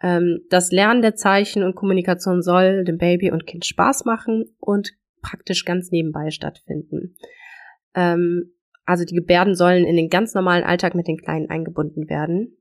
Ähm, 0.01 0.41
das 0.49 0.71
Lernen 0.71 1.01
der 1.01 1.15
Zeichen 1.15 1.63
und 1.63 1.75
Kommunikation 1.75 2.41
soll 2.41 2.83
dem 2.83 2.97
Baby 2.97 3.31
und 3.31 3.47
Kind 3.47 3.65
Spaß 3.65 4.05
machen 4.05 4.55
und 4.59 4.91
praktisch 5.21 5.65
ganz 5.65 5.91
nebenbei 5.91 6.29
stattfinden. 6.31 7.15
Ähm, 7.95 8.53
also 8.85 9.03
die 9.03 9.15
Gebärden 9.15 9.55
sollen 9.55 9.85
in 9.85 9.97
den 9.97 10.09
ganz 10.09 10.33
normalen 10.33 10.63
Alltag 10.63 10.95
mit 10.95 11.07
den 11.07 11.17
Kleinen 11.17 11.49
eingebunden 11.49 12.09
werden. 12.09 12.57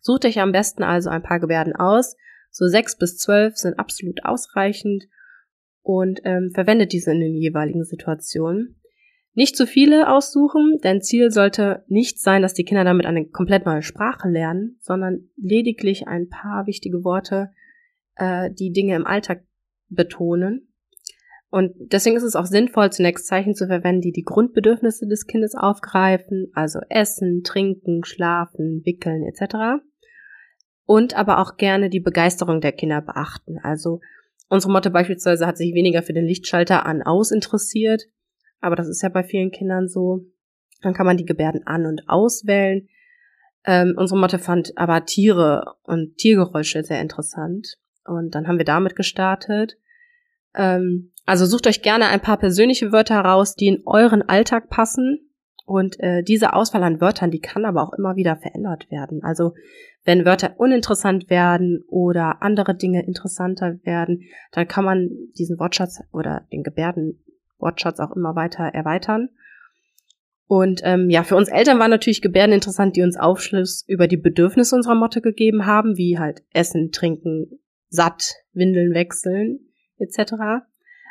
Sucht 0.00 0.24
euch 0.24 0.40
am 0.40 0.50
besten 0.50 0.82
also 0.82 1.10
ein 1.10 1.22
paar 1.22 1.38
Gebärden 1.38 1.76
aus. 1.76 2.16
So 2.50 2.66
sechs 2.66 2.98
bis 2.98 3.16
zwölf 3.18 3.56
sind 3.56 3.78
absolut 3.78 4.24
ausreichend 4.24 5.04
und 5.82 6.20
ähm, 6.24 6.50
verwendet 6.52 6.92
diese 6.92 7.12
in 7.12 7.20
den 7.20 7.36
jeweiligen 7.36 7.84
Situationen. 7.84 8.81
Nicht 9.34 9.56
zu 9.56 9.66
viele 9.66 10.12
aussuchen, 10.12 10.78
denn 10.84 11.00
Ziel 11.00 11.30
sollte 11.30 11.84
nicht 11.88 12.20
sein, 12.20 12.42
dass 12.42 12.54
die 12.54 12.64
Kinder 12.64 12.84
damit 12.84 13.06
eine 13.06 13.26
komplett 13.26 13.64
neue 13.64 13.82
Sprache 13.82 14.28
lernen, 14.28 14.76
sondern 14.80 15.30
lediglich 15.36 16.06
ein 16.06 16.28
paar 16.28 16.66
wichtige 16.66 17.02
Worte, 17.02 17.50
äh, 18.16 18.50
die 18.50 18.72
Dinge 18.72 18.94
im 18.94 19.06
Alltag 19.06 19.44
betonen. 19.88 20.68
Und 21.48 21.72
deswegen 21.78 22.16
ist 22.16 22.22
es 22.22 22.36
auch 22.36 22.46
sinnvoll, 22.46 22.92
zunächst 22.92 23.26
Zeichen 23.26 23.54
zu 23.54 23.66
verwenden, 23.66 24.00
die 24.02 24.12
die 24.12 24.24
Grundbedürfnisse 24.24 25.06
des 25.06 25.26
Kindes 25.26 25.54
aufgreifen, 25.54 26.50
also 26.54 26.80
Essen, 26.88 27.42
Trinken, 27.42 28.04
Schlafen, 28.04 28.82
Wickeln 28.84 29.22
etc 29.24 29.82
und 30.84 31.14
aber 31.14 31.38
auch 31.38 31.56
gerne 31.56 31.88
die 31.88 32.00
Begeisterung 32.00 32.60
der 32.60 32.72
Kinder 32.72 33.00
beachten. 33.00 33.58
Also 33.62 34.00
unsere 34.48 34.72
Motte 34.72 34.90
beispielsweise 34.90 35.46
hat 35.46 35.56
sich 35.56 35.74
weniger 35.74 36.02
für 36.02 36.12
den 36.12 36.26
Lichtschalter 36.26 36.86
an 36.86 37.02
aus 37.02 37.30
interessiert, 37.30 38.04
aber 38.62 38.76
das 38.76 38.88
ist 38.88 39.02
ja 39.02 39.08
bei 39.08 39.22
vielen 39.22 39.50
Kindern 39.50 39.88
so. 39.88 40.24
Dann 40.80 40.94
kann 40.94 41.06
man 41.06 41.16
die 41.16 41.26
Gebärden 41.26 41.66
an 41.66 41.86
und 41.86 42.08
auswählen. 42.08 42.88
Ähm, 43.64 43.94
unsere 43.96 44.18
Motte 44.18 44.38
fand 44.38 44.76
aber 44.76 45.04
Tiere 45.04 45.76
und 45.84 46.16
Tiergeräusche 46.16 46.82
sehr 46.82 47.00
interessant 47.00 47.78
und 48.04 48.34
dann 48.34 48.48
haben 48.48 48.58
wir 48.58 48.64
damit 48.64 48.96
gestartet. 48.96 49.76
Ähm, 50.54 51.12
also 51.24 51.46
sucht 51.46 51.66
euch 51.66 51.82
gerne 51.82 52.06
ein 52.06 52.20
paar 52.20 52.38
persönliche 52.38 52.92
Wörter 52.92 53.14
heraus, 53.14 53.54
die 53.54 53.68
in 53.68 53.82
euren 53.86 54.22
Alltag 54.22 54.68
passen. 54.68 55.28
Und 55.64 55.98
äh, 56.00 56.24
diese 56.24 56.54
Auswahl 56.54 56.82
an 56.82 57.00
Wörtern, 57.00 57.30
die 57.30 57.40
kann 57.40 57.64
aber 57.64 57.82
auch 57.82 57.92
immer 57.92 58.16
wieder 58.16 58.36
verändert 58.36 58.90
werden. 58.90 59.22
Also 59.22 59.54
wenn 60.04 60.24
Wörter 60.24 60.58
uninteressant 60.58 61.30
werden 61.30 61.84
oder 61.86 62.42
andere 62.42 62.74
Dinge 62.74 63.06
interessanter 63.06 63.78
werden, 63.84 64.22
dann 64.50 64.66
kann 64.66 64.84
man 64.84 65.10
diesen 65.38 65.60
Wortschatz 65.60 66.02
oder 66.12 66.46
den 66.52 66.64
Gebärden 66.64 67.22
Wortschatz 67.62 68.00
auch 68.00 68.14
immer 68.14 68.34
weiter 68.34 68.64
erweitern. 68.64 69.30
Und 70.46 70.82
ähm, 70.84 71.08
ja, 71.08 71.22
für 71.22 71.36
uns 71.36 71.48
Eltern 71.48 71.78
waren 71.78 71.90
natürlich 71.90 72.20
Gebärden 72.20 72.52
interessant, 72.52 72.96
die 72.96 73.02
uns 73.02 73.16
Aufschluss 73.16 73.84
über 73.88 74.06
die 74.06 74.18
Bedürfnisse 74.18 74.76
unserer 74.76 74.94
Motte 74.94 75.22
gegeben 75.22 75.64
haben, 75.64 75.96
wie 75.96 76.18
halt 76.18 76.42
Essen, 76.52 76.92
Trinken, 76.92 77.58
satt, 77.88 78.34
Windeln 78.52 78.92
wechseln 78.92 79.60
etc. 80.02 80.34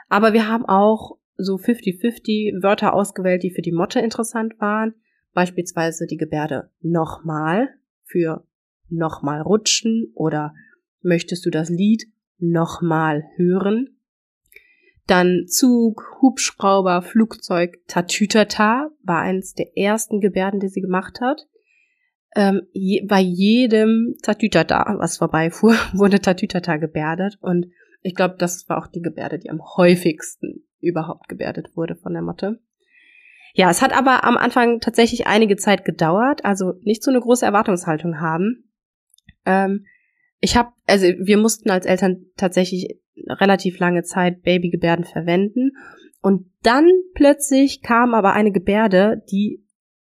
Aber 0.10 0.34
wir 0.34 0.48
haben 0.48 0.66
auch 0.66 1.18
so 1.38 1.56
50-50 1.56 2.62
Wörter 2.62 2.94
ausgewählt, 2.94 3.44
die 3.44 3.52
für 3.52 3.62
die 3.62 3.72
Motte 3.72 4.00
interessant 4.00 4.60
waren. 4.60 4.94
Beispielsweise 5.34 6.06
die 6.06 6.18
Gebärde 6.18 6.70
nochmal 6.82 7.70
für 8.04 8.46
nochmal 8.90 9.42
rutschen 9.42 10.12
oder 10.14 10.54
möchtest 11.02 11.46
du 11.46 11.50
das 11.50 11.70
Lied 11.70 12.06
nochmal 12.38 13.24
hören? 13.38 13.98
Dann 15.08 15.46
Zug, 15.48 16.04
Hubschrauber, 16.22 17.02
Flugzeug, 17.02 17.78
Tatütata 17.88 18.90
war 19.04 19.22
eins 19.22 19.54
der 19.54 19.78
ersten 19.78 20.22
Gebärden, 20.22 20.60
die 20.60 20.70
sie 20.70 20.82
gemacht 20.82 21.20
hat. 21.22 21.48
Ähm, 22.36 22.62
je, 22.72 23.06
bei 23.06 23.20
jedem 23.20 24.16
Tatütata, 24.24 24.96
was 25.00 25.18
vorbeifuhr, 25.18 25.76
wurde 25.94 26.20
Tatütata 26.20 26.78
gebärdet 26.78 27.38
und 27.42 27.68
ich 28.04 28.16
glaube, 28.16 28.36
das 28.38 28.68
war 28.68 28.78
auch 28.80 28.88
die 28.88 29.02
Gebärde, 29.02 29.38
die 29.38 29.50
am 29.50 29.62
häufigsten 29.78 30.66
überhaupt 30.80 31.28
gebärdet 31.28 31.76
wurde 31.76 31.96
von 31.96 32.14
der 32.14 32.24
Motte. 32.24 32.60
Ja, 33.54 33.70
es 33.70 33.82
hat 33.82 33.94
aber 33.94 34.24
am 34.24 34.38
Anfang 34.38 34.80
tatsächlich 34.80 35.28
einige 35.28 35.58
Zeit 35.58 35.84
gedauert, 35.86 36.46
also 36.46 36.74
nicht 36.82 37.04
so 37.04 37.12
eine 37.12 37.20
große 37.20 37.46
Erwartungshaltung 37.46 38.20
haben. 38.20 38.72
Ähm, 39.46 39.86
ich 40.42 40.58
habe, 40.58 40.70
also 40.88 41.06
wir 41.06 41.38
mussten 41.38 41.70
als 41.70 41.86
Eltern 41.86 42.26
tatsächlich 42.36 43.00
relativ 43.28 43.80
lange 43.80 44.04
Zeit 44.04 44.42
Babygebärden 44.42 45.06
verwenden 45.06 45.72
und 46.22 46.52
dann 46.64 46.90
plötzlich 47.14 47.82
kam 47.82 48.14
aber 48.14 48.34
eine 48.34 48.52
Gebärde, 48.52 49.24
die, 49.32 49.64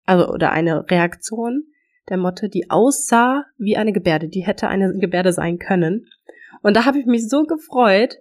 also 0.05 0.29
oder 0.29 0.51
eine 0.53 0.91
Reaktion 0.91 1.65
der 2.09 2.17
Motte, 2.17 2.49
die 2.49 2.71
aussah 2.71 3.45
wie 3.57 3.77
eine 3.77 3.93
Gebärde, 3.93 4.29
die 4.29 4.45
hätte 4.45 4.69
eine 4.69 4.99
Gebärde 4.99 5.33
sein 5.33 5.59
können. 5.59 6.07
Und 6.63 6.77
da 6.77 6.85
habe 6.85 6.99
ich 6.99 7.07
mich 7.07 7.29
so 7.29 7.45
gefreut. 7.45 8.19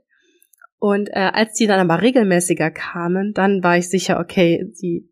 Und 0.79 1.09
äh, 1.09 1.31
als 1.33 1.53
die 1.53 1.67
dann 1.67 1.79
aber 1.79 2.01
regelmäßiger 2.01 2.71
kamen, 2.71 3.33
dann 3.33 3.63
war 3.63 3.77
ich 3.77 3.89
sicher, 3.89 4.19
okay, 4.19 4.69
sie 4.73 5.09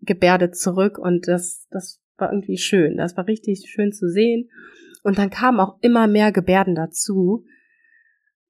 gebärdet 0.00 0.56
zurück 0.56 0.98
und 0.98 1.28
das, 1.28 1.66
das 1.70 2.00
war 2.16 2.32
irgendwie 2.32 2.56
schön. 2.56 2.96
Das 2.96 3.16
war 3.18 3.26
richtig 3.26 3.66
schön 3.70 3.92
zu 3.92 4.08
sehen. 4.08 4.48
Und 5.02 5.18
dann 5.18 5.30
kamen 5.30 5.60
auch 5.60 5.78
immer 5.80 6.06
mehr 6.06 6.32
Gebärden 6.32 6.74
dazu. 6.74 7.44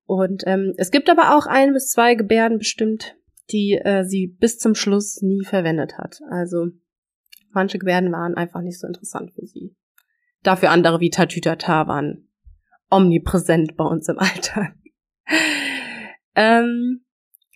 Und 0.04 0.42
ähm, 0.46 0.74
es 0.76 0.90
gibt 0.90 1.08
aber 1.08 1.36
auch 1.36 1.46
ein 1.46 1.72
bis 1.72 1.90
zwei 1.90 2.14
Gebärden 2.14 2.58
bestimmt, 2.58 3.16
die 3.50 3.80
äh, 3.82 4.04
sie 4.04 4.26
bis 4.26 4.58
zum 4.58 4.74
Schluss 4.74 5.22
nie 5.22 5.44
verwendet 5.44 5.98
hat. 5.98 6.20
Also 6.30 6.68
manche 7.50 7.78
Gebärden 7.78 8.10
waren 8.12 8.34
einfach 8.34 8.60
nicht 8.62 8.80
so 8.80 8.86
interessant 8.86 9.32
für 9.34 9.46
sie. 9.46 9.76
Dafür 10.42 10.70
andere 10.70 11.00
wie 11.00 11.10
Tatütata 11.10 11.86
waren 11.86 12.28
omnipräsent 12.90 13.76
bei 13.76 13.84
uns 13.84 14.08
im 14.08 14.18
Alltag. 14.18 14.74
ähm, 16.34 17.04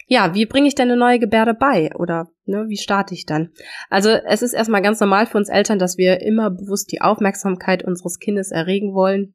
ja, 0.07 0.35
wie 0.35 0.47
bringe 0.47 0.69
ich 0.69 0.75
denn 0.75 0.91
eine 0.91 0.99
neue 0.99 1.19
Gebärde 1.19 1.55
bei? 1.55 1.91
Oder 1.97 2.29
ne, 2.45 2.67
wie 2.69 2.77
starte 2.77 3.15
ich 3.15 3.27
dann? 3.27 3.51
Also 3.89 4.11
es 4.11 4.43
ist 4.43 4.53
erstmal 4.53 4.83
ganz 4.83 5.01
normal 5.01 5.27
für 5.27 5.39
uns 5.39 5.49
Eltern, 5.49 5.79
dass 5.79 5.97
wir 5.97 6.21
immer 6.21 6.51
bewusst 6.51 6.93
die 6.93 7.01
Aufmerksamkeit 7.01 7.85
unseres 7.85 8.19
Kindes 8.19 8.51
erregen 8.51 8.95
wollen, 8.95 9.35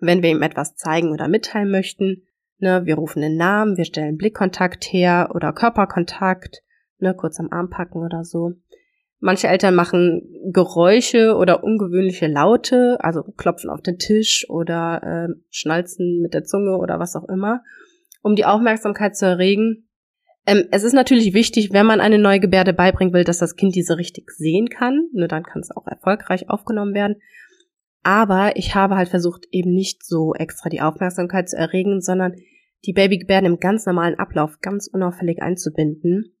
wenn 0.00 0.22
wir 0.22 0.30
ihm 0.30 0.42
etwas 0.42 0.76
zeigen 0.76 1.12
oder 1.12 1.28
mitteilen 1.28 1.70
möchten. 1.70 2.22
Ne, 2.58 2.86
wir 2.86 2.96
rufen 2.96 3.20
den 3.20 3.36
Namen, 3.36 3.76
wir 3.76 3.84
stellen 3.84 4.16
Blickkontakt 4.16 4.84
her 4.86 5.30
oder 5.34 5.52
Körperkontakt, 5.52 6.62
ne, 6.98 7.14
kurz 7.14 7.38
am 7.38 7.48
Arm 7.50 7.70
packen 7.70 8.02
oder 8.02 8.24
so. 8.24 8.54
Manche 9.20 9.48
Eltern 9.48 9.74
machen 9.74 10.22
Geräusche 10.52 11.36
oder 11.36 11.64
ungewöhnliche 11.64 12.28
Laute, 12.28 12.98
also 13.00 13.22
klopfen 13.36 13.68
auf 13.68 13.82
den 13.82 13.98
Tisch 13.98 14.46
oder 14.48 15.02
äh, 15.02 15.34
schnalzen 15.50 16.20
mit 16.20 16.34
der 16.34 16.44
Zunge 16.44 16.78
oder 16.78 17.00
was 17.00 17.16
auch 17.16 17.28
immer, 17.28 17.62
um 18.22 18.36
die 18.36 18.44
Aufmerksamkeit 18.44 19.16
zu 19.16 19.26
erregen 19.26 19.87
ähm, 20.48 20.66
es 20.70 20.82
ist 20.82 20.94
natürlich 20.94 21.34
wichtig, 21.34 21.72
wenn 21.72 21.84
man 21.84 22.00
eine 22.00 22.18
neue 22.18 22.40
Gebärde 22.40 22.72
beibringen 22.72 23.12
will, 23.12 23.24
dass 23.24 23.36
das 23.36 23.54
Kind 23.54 23.74
diese 23.74 23.98
richtig 23.98 24.30
sehen 24.30 24.70
kann. 24.70 25.08
Nur 25.12 25.28
dann 25.28 25.42
kann 25.42 25.60
es 25.60 25.70
auch 25.70 25.86
erfolgreich 25.86 26.48
aufgenommen 26.48 26.94
werden. 26.94 27.16
Aber 28.02 28.56
ich 28.56 28.74
habe 28.74 28.96
halt 28.96 29.10
versucht, 29.10 29.44
eben 29.50 29.74
nicht 29.74 30.06
so 30.06 30.32
extra 30.32 30.70
die 30.70 30.80
Aufmerksamkeit 30.80 31.50
zu 31.50 31.56
erregen, 31.56 32.00
sondern 32.00 32.34
die 32.86 32.94
Babygebärden 32.94 33.52
im 33.52 33.60
ganz 33.60 33.84
normalen 33.84 34.18
Ablauf 34.18 34.60
ganz 34.62 34.88
unauffällig 34.90 35.42
einzubinden. 35.42 36.34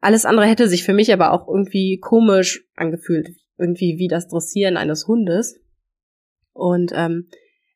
Alles 0.00 0.24
andere 0.24 0.46
hätte 0.46 0.66
sich 0.66 0.84
für 0.84 0.94
mich 0.94 1.12
aber 1.12 1.32
auch 1.32 1.46
irgendwie 1.48 1.98
komisch 2.00 2.66
angefühlt, 2.76 3.28
irgendwie 3.58 3.98
wie 3.98 4.08
das 4.08 4.28
Dressieren 4.28 4.78
eines 4.78 5.06
Hundes. 5.06 5.60
Und 6.54 6.92
ähm, 6.94 7.28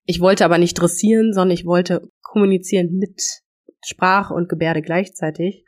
ich 0.07 0.21
wollte 0.21 0.47
aber 0.47 0.57
nicht 0.57 0.75
dressieren, 0.75 1.35
sondern 1.35 1.55
ich 1.55 1.67
wollte 1.67 2.09
kommunizieren 2.23 2.97
mit 2.97 3.42
Sprache 3.85 4.35
und 4.35 4.49
Gebärde 4.49 4.83
gleichzeitig. 4.83 5.65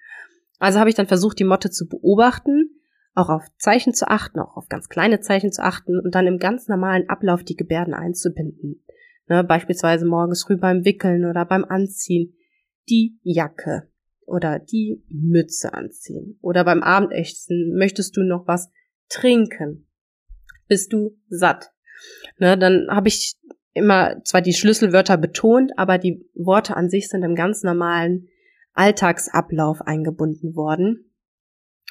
Also 0.58 0.78
habe 0.78 0.88
ich 0.88 0.96
dann 0.96 1.06
versucht, 1.06 1.38
die 1.38 1.44
Motte 1.44 1.70
zu 1.70 1.88
beobachten, 1.88 2.70
auch 3.14 3.28
auf 3.28 3.44
Zeichen 3.58 3.94
zu 3.94 4.08
achten, 4.08 4.40
auch 4.40 4.56
auf 4.56 4.68
ganz 4.68 4.88
kleine 4.88 5.20
Zeichen 5.20 5.52
zu 5.52 5.62
achten 5.62 6.00
und 6.00 6.14
dann 6.14 6.26
im 6.26 6.38
ganz 6.38 6.68
normalen 6.68 7.08
Ablauf 7.08 7.44
die 7.44 7.56
Gebärden 7.56 7.94
einzubinden. 7.94 8.84
Ne, 9.26 9.42
beispielsweise 9.42 10.04
morgens 10.04 10.44
früh 10.44 10.56
beim 10.56 10.84
Wickeln 10.84 11.24
oder 11.24 11.46
beim 11.46 11.64
Anziehen 11.64 12.34
die 12.90 13.18
Jacke 13.22 13.88
oder 14.26 14.58
die 14.58 15.02
Mütze 15.08 15.72
anziehen. 15.72 16.38
Oder 16.42 16.64
beim 16.64 16.82
Abendessen 16.82 17.74
möchtest 17.74 18.16
du 18.16 18.22
noch 18.22 18.46
was 18.46 18.70
trinken? 19.08 19.86
Bist 20.68 20.92
du 20.92 21.16
satt? 21.28 21.72
Ne, 22.38 22.58
dann 22.58 22.88
habe 22.90 23.08
ich 23.08 23.36
immer 23.74 24.22
zwar 24.24 24.40
die 24.40 24.54
Schlüsselwörter 24.54 25.16
betont, 25.16 25.72
aber 25.76 25.98
die 25.98 26.24
Worte 26.34 26.76
an 26.76 26.88
sich 26.88 27.08
sind 27.08 27.22
im 27.22 27.34
ganz 27.34 27.62
normalen 27.62 28.28
Alltagsablauf 28.72 29.82
eingebunden 29.82 30.54
worden. 30.56 31.10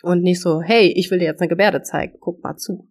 Und 0.02 0.22
nicht 0.22 0.42
so, 0.42 0.62
hey, 0.62 0.92
ich 0.96 1.12
will 1.12 1.20
dir 1.20 1.26
jetzt 1.26 1.42
eine 1.42 1.50
Gebärde 1.50 1.82
zeigen, 1.82 2.18
guck 2.20 2.44
mal 2.44 2.58
zu. 2.58 2.90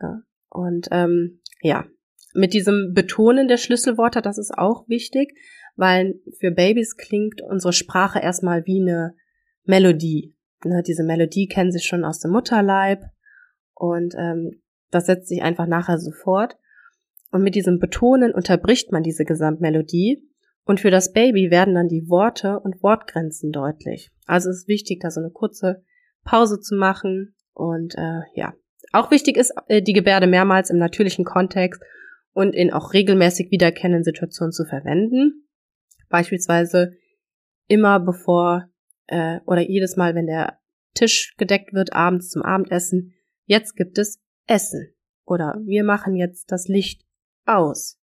Ja. 0.00 0.22
Und 0.48 0.88
ähm, 0.90 1.40
ja, 1.60 1.86
mit 2.34 2.52
diesem 2.52 2.92
Betonen 2.94 3.48
der 3.48 3.56
Schlüsselworte, 3.56 4.22
das 4.22 4.38
ist 4.38 4.52
auch 4.56 4.88
wichtig, 4.88 5.36
weil 5.76 6.20
für 6.40 6.50
Babys 6.50 6.96
klingt 6.96 7.42
unsere 7.42 7.72
Sprache 7.72 8.20
erstmal 8.20 8.64
wie 8.66 8.80
eine 8.80 9.14
Melodie. 9.64 10.36
Ne, 10.64 10.82
diese 10.86 11.04
Melodie 11.04 11.46
kennen 11.46 11.72
sie 11.72 11.80
schon 11.80 12.04
aus 12.04 12.20
dem 12.20 12.32
Mutterleib 12.32 13.02
und 13.74 14.14
ähm, 14.16 14.62
das 14.90 15.06
setzt 15.06 15.28
sich 15.28 15.42
einfach 15.42 15.66
nachher 15.66 15.98
sofort. 15.98 16.56
Und 17.34 17.42
mit 17.42 17.56
diesem 17.56 17.80
Betonen 17.80 18.32
unterbricht 18.32 18.92
man 18.92 19.02
diese 19.02 19.24
Gesamtmelodie 19.24 20.22
und 20.64 20.78
für 20.78 20.92
das 20.92 21.10
Baby 21.10 21.50
werden 21.50 21.74
dann 21.74 21.88
die 21.88 22.08
Worte 22.08 22.60
und 22.60 22.80
Wortgrenzen 22.80 23.50
deutlich. 23.50 24.12
Also 24.24 24.50
ist 24.50 24.68
wichtig, 24.68 25.00
da 25.00 25.10
so 25.10 25.18
eine 25.18 25.30
kurze 25.30 25.82
Pause 26.22 26.60
zu 26.60 26.76
machen 26.76 27.34
und 27.52 27.96
äh, 27.98 28.20
ja. 28.36 28.54
Auch 28.92 29.10
wichtig 29.10 29.36
ist, 29.36 29.52
äh, 29.66 29.82
die 29.82 29.94
Gebärde 29.94 30.28
mehrmals 30.28 30.70
im 30.70 30.78
natürlichen 30.78 31.24
Kontext 31.24 31.82
und 32.34 32.54
in 32.54 32.72
auch 32.72 32.92
regelmäßig 32.92 33.50
wiederkehrenden 33.50 34.04
Situationen 34.04 34.52
zu 34.52 34.64
verwenden. 34.64 35.48
Beispielsweise 36.10 36.92
immer 37.66 37.98
bevor 37.98 38.68
äh, 39.08 39.40
oder 39.44 39.62
jedes 39.62 39.96
Mal, 39.96 40.14
wenn 40.14 40.28
der 40.28 40.60
Tisch 40.94 41.34
gedeckt 41.36 41.72
wird, 41.72 41.94
abends 41.94 42.30
zum 42.30 42.42
Abendessen, 42.42 43.12
jetzt 43.46 43.74
gibt 43.74 43.98
es 43.98 44.22
Essen. 44.46 44.94
Oder 45.24 45.60
wir 45.64 45.82
machen 45.82 46.14
jetzt 46.14 46.52
das 46.52 46.68
Licht 46.68 47.03
aus. 47.46 47.98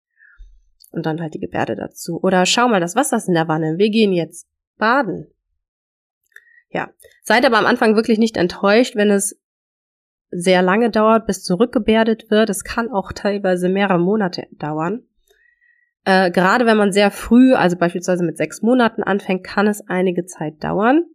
Und 0.91 1.05
dann 1.05 1.21
halt 1.21 1.33
die 1.33 1.39
Gebärde 1.39 1.75
dazu. 1.75 2.19
Oder 2.21 2.45
schau 2.45 2.67
mal, 2.67 2.79
das 2.79 2.95
Wasser 2.95 3.17
ist 3.17 3.27
in 3.27 3.35
der 3.35 3.47
Wanne. 3.47 3.77
Wir 3.77 3.89
gehen 3.89 4.11
jetzt 4.11 4.47
baden. 4.77 5.27
Ja. 6.69 6.89
Seid 7.23 7.45
aber 7.45 7.57
am 7.57 7.65
Anfang 7.65 7.95
wirklich 7.95 8.17
nicht 8.17 8.37
enttäuscht, 8.37 8.95
wenn 8.95 9.11
es 9.11 9.39
sehr 10.31 10.61
lange 10.61 10.89
dauert, 10.89 11.27
bis 11.27 11.43
zurückgebärdet 11.43 12.29
wird. 12.29 12.49
Es 12.49 12.63
kann 12.63 12.89
auch 12.89 13.11
teilweise 13.11 13.69
mehrere 13.69 13.99
Monate 13.99 14.47
dauern. 14.51 15.03
Äh, 16.05 16.31
gerade 16.31 16.65
wenn 16.65 16.77
man 16.77 16.91
sehr 16.91 17.11
früh, 17.11 17.53
also 17.53 17.77
beispielsweise 17.77 18.23
mit 18.23 18.37
sechs 18.37 18.61
Monaten 18.61 19.03
anfängt, 19.03 19.43
kann 19.43 19.67
es 19.67 19.87
einige 19.87 20.25
Zeit 20.25 20.63
dauern. 20.63 21.05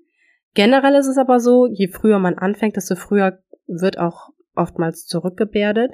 Generell 0.55 0.95
ist 0.95 1.09
es 1.09 1.19
aber 1.19 1.41
so, 1.41 1.67
je 1.67 1.89
früher 1.89 2.19
man 2.19 2.39
anfängt, 2.39 2.77
desto 2.77 2.95
früher 2.95 3.43
wird 3.67 3.99
auch 3.99 4.31
oftmals 4.55 5.07
zurückgebärdet. 5.07 5.91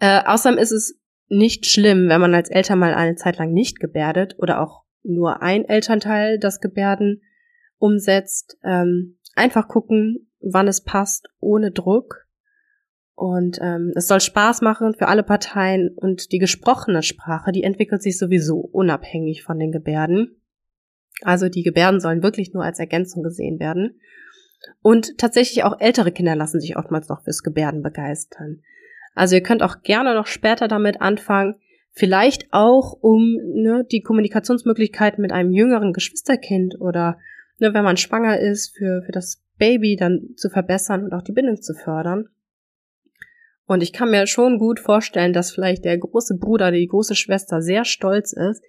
Äh, 0.00 0.22
außerdem 0.24 0.58
ist 0.58 0.72
es 0.72 0.98
nicht 1.28 1.66
schlimm, 1.66 2.08
wenn 2.08 2.20
man 2.20 2.34
als 2.34 2.50
Eltern 2.50 2.78
mal 2.78 2.94
eine 2.94 3.16
Zeit 3.16 3.38
lang 3.38 3.52
nicht 3.52 3.80
gebärdet 3.80 4.36
oder 4.38 4.60
auch 4.60 4.84
nur 5.02 5.42
ein 5.42 5.64
Elternteil 5.64 6.38
das 6.38 6.60
Gebärden 6.60 7.22
umsetzt. 7.78 8.58
Ähm, 8.64 9.18
einfach 9.34 9.68
gucken, 9.68 10.30
wann 10.40 10.68
es 10.68 10.82
passt, 10.82 11.28
ohne 11.40 11.70
Druck. 11.70 12.26
Und 13.14 13.58
ähm, 13.62 13.92
es 13.94 14.08
soll 14.08 14.20
Spaß 14.20 14.60
machen 14.60 14.94
für 14.94 15.06
alle 15.06 15.22
Parteien 15.22 15.90
und 15.96 16.32
die 16.32 16.38
gesprochene 16.38 17.02
Sprache, 17.02 17.52
die 17.52 17.62
entwickelt 17.62 18.02
sich 18.02 18.18
sowieso 18.18 18.56
unabhängig 18.58 19.44
von 19.44 19.58
den 19.58 19.70
Gebärden. 19.70 20.40
Also 21.22 21.48
die 21.48 21.62
Gebärden 21.62 22.00
sollen 22.00 22.24
wirklich 22.24 22.52
nur 22.52 22.64
als 22.64 22.80
Ergänzung 22.80 23.22
gesehen 23.22 23.60
werden. 23.60 24.00
Und 24.82 25.18
tatsächlich 25.18 25.62
auch 25.62 25.78
ältere 25.78 26.10
Kinder 26.10 26.34
lassen 26.34 26.60
sich 26.60 26.76
oftmals 26.76 27.08
noch 27.08 27.22
fürs 27.22 27.42
Gebärden 27.42 27.82
begeistern. 27.82 28.62
Also 29.14 29.36
ihr 29.36 29.42
könnt 29.42 29.62
auch 29.62 29.82
gerne 29.82 30.14
noch 30.14 30.26
später 30.26 30.68
damit 30.68 31.00
anfangen, 31.00 31.56
vielleicht 31.92 32.52
auch 32.52 32.92
um 33.00 33.36
ne, 33.54 33.86
die 33.90 34.00
Kommunikationsmöglichkeiten 34.00 35.22
mit 35.22 35.32
einem 35.32 35.52
jüngeren 35.52 35.92
Geschwisterkind 35.92 36.80
oder 36.80 37.18
ne, 37.58 37.72
wenn 37.72 37.84
man 37.84 37.96
schwanger 37.96 38.38
ist, 38.38 38.76
für, 38.76 39.02
für 39.06 39.12
das 39.12 39.42
Baby 39.58 39.96
dann 39.96 40.34
zu 40.36 40.50
verbessern 40.50 41.04
und 41.04 41.12
auch 41.12 41.22
die 41.22 41.32
Bindung 41.32 41.62
zu 41.62 41.74
fördern. 41.74 42.28
Und 43.66 43.82
ich 43.82 43.92
kann 43.92 44.10
mir 44.10 44.26
schon 44.26 44.58
gut 44.58 44.80
vorstellen, 44.80 45.32
dass 45.32 45.52
vielleicht 45.52 45.84
der 45.84 45.96
große 45.96 46.36
Bruder, 46.36 46.70
die 46.70 46.86
große 46.86 47.14
Schwester 47.14 47.62
sehr 47.62 47.84
stolz 47.84 48.32
ist, 48.32 48.62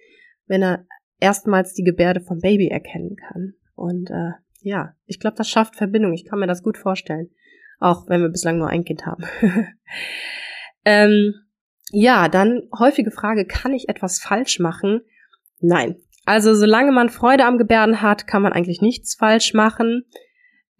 wenn 0.46 0.62
er 0.62 0.86
erstmals 1.20 1.74
die 1.74 1.82
Gebärde 1.82 2.20
vom 2.20 2.38
Baby 2.38 2.68
erkennen 2.68 3.16
kann. 3.16 3.54
Und 3.74 4.10
äh, 4.10 4.32
ja, 4.60 4.94
ich 5.04 5.20
glaube, 5.20 5.36
das 5.36 5.50
schafft 5.50 5.76
Verbindung. 5.76 6.12
Ich 6.14 6.24
kann 6.24 6.38
mir 6.38 6.46
das 6.46 6.62
gut 6.62 6.78
vorstellen. 6.78 7.30
Auch 7.78 8.08
wenn 8.08 8.22
wir 8.22 8.28
bislang 8.28 8.58
nur 8.58 8.68
ein 8.68 8.84
Kind 8.84 9.06
haben. 9.06 9.24
ähm, 10.84 11.34
ja, 11.90 12.28
dann 12.28 12.62
häufige 12.76 13.10
Frage, 13.10 13.46
kann 13.46 13.72
ich 13.72 13.88
etwas 13.88 14.18
falsch 14.18 14.58
machen? 14.58 15.02
Nein. 15.60 15.96
Also 16.24 16.54
solange 16.54 16.90
man 16.90 17.08
Freude 17.08 17.44
am 17.44 17.58
Gebärden 17.58 18.02
hat, 18.02 18.26
kann 18.26 18.42
man 18.42 18.52
eigentlich 18.52 18.80
nichts 18.82 19.14
falsch 19.14 19.54
machen. 19.54 20.04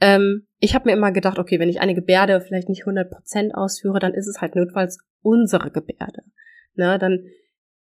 Ähm, 0.01 0.47
ich 0.59 0.75
habe 0.75 0.89
mir 0.89 0.97
immer 0.97 1.13
gedacht, 1.13 1.39
okay, 1.39 1.61
wenn 1.61 1.69
ich 1.69 1.81
eine 1.81 1.95
Gebärde 1.95 2.41
vielleicht 2.41 2.69
nicht 2.69 2.85
100% 2.85 3.53
ausführe, 3.53 3.99
dann 3.99 4.15
ist 4.15 4.27
es 4.27 4.41
halt 4.41 4.57
notfalls 4.57 4.99
unsere 5.23 5.71
Gebärde. 5.71 6.23
Ne, 6.75 6.99
dann 6.99 7.21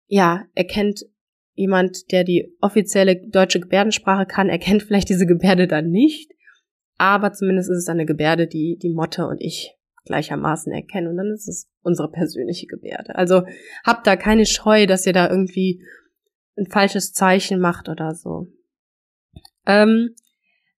ja, 0.08 0.45
erkennt 0.56 1.06
jemand, 1.54 2.12
der 2.12 2.24
die 2.24 2.54
offizielle 2.60 3.15
deutsche 3.30 3.60
Gebärdensprache 3.60 4.26
kann, 4.26 4.50
erkennt 4.50 4.84
vielleicht 4.84 5.10
diese 5.10 5.26
Gebärde 5.26 5.67
dann 5.67 5.89
nicht. 5.89 6.32
Aber 7.01 7.33
zumindest 7.33 7.67
ist 7.71 7.79
es 7.79 7.89
eine 7.89 8.05
Gebärde, 8.05 8.45
die 8.45 8.77
die 8.77 8.91
Motte 8.91 9.25
und 9.25 9.41
ich 9.41 9.75
gleichermaßen 10.05 10.71
erkennen. 10.71 11.07
Und 11.07 11.17
dann 11.17 11.31
ist 11.33 11.47
es 11.47 11.67
unsere 11.81 12.11
persönliche 12.11 12.67
Gebärde. 12.67 13.15
Also 13.15 13.41
habt 13.83 14.05
da 14.05 14.15
keine 14.15 14.45
Scheu, 14.45 14.85
dass 14.85 15.07
ihr 15.07 15.13
da 15.13 15.27
irgendwie 15.27 15.83
ein 16.59 16.67
falsches 16.67 17.11
Zeichen 17.11 17.59
macht 17.59 17.89
oder 17.89 18.13
so. 18.13 18.49
Ähm, 19.65 20.13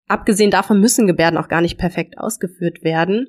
abgesehen 0.06 0.50
davon 0.50 0.80
müssen 0.80 1.06
Gebärden 1.06 1.38
auch 1.38 1.48
gar 1.48 1.60
nicht 1.60 1.76
perfekt 1.76 2.16
ausgeführt 2.16 2.82
werden. 2.82 3.26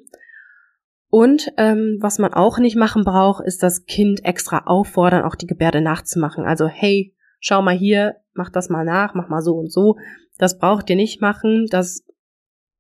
Und 1.10 1.52
ähm, 1.58 1.98
was 2.00 2.18
man 2.18 2.34
auch 2.34 2.60
nicht 2.60 2.78
machen 2.78 3.04
braucht, 3.04 3.46
ist 3.46 3.62
das 3.62 3.84
Kind 3.84 4.24
extra 4.24 4.68
auffordern, 4.68 5.24
auch 5.24 5.36
die 5.36 5.48
Gebärde 5.48 5.82
nachzumachen. 5.82 6.46
Also 6.46 6.68
hey, 6.68 7.14
schau 7.42 7.62
mal 7.62 7.76
hier, 7.76 8.16
mach 8.32 8.52
das 8.52 8.70
mal 8.70 8.86
nach, 8.86 9.16
mach 9.16 9.28
mal 9.28 9.42
so 9.42 9.56
und 9.56 9.70
so. 9.70 9.98
Das 10.38 10.58
braucht 10.58 10.90
ihr 10.90 10.96
nicht 10.96 11.20
machen. 11.20 11.68
Das 11.70 12.05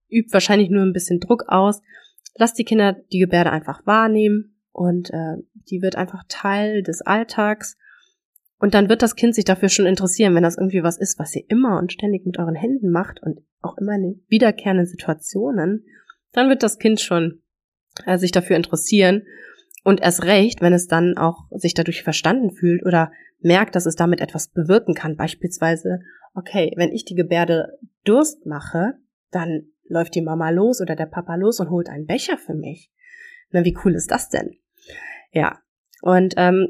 übt 0.10 0.34
wahrscheinlich 0.34 0.70
nur 0.70 0.84
ein 0.84 0.94
bisschen 0.94 1.20
Druck 1.20 1.46
aus. 1.48 1.82
Lasst 2.36 2.58
die 2.58 2.65
Kinder 2.65 2.98
die 3.12 3.20
Gebärde 3.20 3.52
einfach 3.52 3.86
wahrnehmen 3.86 4.58
und 4.72 5.10
äh, 5.12 5.38
die 5.54 5.82
wird 5.82 5.96
einfach 5.96 6.24
Teil 6.28 6.84
des 6.84 7.02
Alltags. 7.02 7.78
Und 8.58 8.74
dann 8.74 8.89
wird 8.89 9.02
das 9.02 9.15
Kind 9.15 9.36
sich 9.36 9.46
dafür 9.46 9.70
schon 9.70 9.86
interessieren, 9.86 10.34
wenn 10.36 10.44
das 10.44 10.58
irgendwie 10.58 10.84
was 10.84 10.98
ist, 10.98 11.20
was 11.20 11.36
ihr 11.36 11.44
immer 11.50 11.78
und 11.78 11.91
ständig 11.91 12.26
mit 12.26 12.39
euren 12.39 12.56
Händen 12.56 12.89
macht 12.89 13.22
und 13.22 13.41
auch 13.62 13.78
immer 13.78 13.96
in 13.96 14.24
wiederkehrenden 14.28 14.86
Situationen, 14.86 15.86
dann 16.32 16.50
wird 16.50 16.63
das 16.63 16.80
Kind 16.80 17.00
schon 17.00 17.41
äh, 18.06 18.18
sich 18.18 18.32
dafür 18.32 18.56
interessieren 18.56 19.24
und 19.84 20.02
erst 20.02 20.24
recht, 20.24 20.62
wenn 20.62 20.74
es 20.74 20.88
dann 20.88 21.18
auch 21.18 21.46
sich 21.52 21.74
dadurch 21.74 22.04
verstanden 22.04 22.52
fühlt 22.52 22.84
oder 22.86 23.12
merkt, 23.39 23.76
dass 23.76 23.86
es 23.86 23.96
damit 23.96 24.20
etwas 24.20 24.48
bewirken 24.48 24.96
kann. 24.96 25.15
Beispielsweise, 25.15 26.00
okay, 26.34 26.74
wenn 26.76 26.91
ich 26.91 27.06
die 27.06 27.13
Gebärde 27.13 27.78
Durst 28.04 28.46
mache, 28.46 28.94
dann 29.30 29.68
läuft 29.88 30.15
die 30.15 30.21
Mama 30.21 30.50
los 30.50 30.82
oder 30.82 30.95
der 30.95 31.06
Papa 31.06 31.36
los 31.36 31.60
und 31.60 31.69
holt 31.69 31.89
einen 31.89 32.06
Becher 32.06 32.38
für 32.38 32.54
mich. 32.54 32.91
Na, 33.52 33.63
wie 33.63 33.78
cool 33.84 33.95
ist 33.95 34.12
das 34.12 34.30
denn? 34.30 34.58
Ja. 35.32 35.60
Und 36.02 36.34
ähm, 36.38 36.69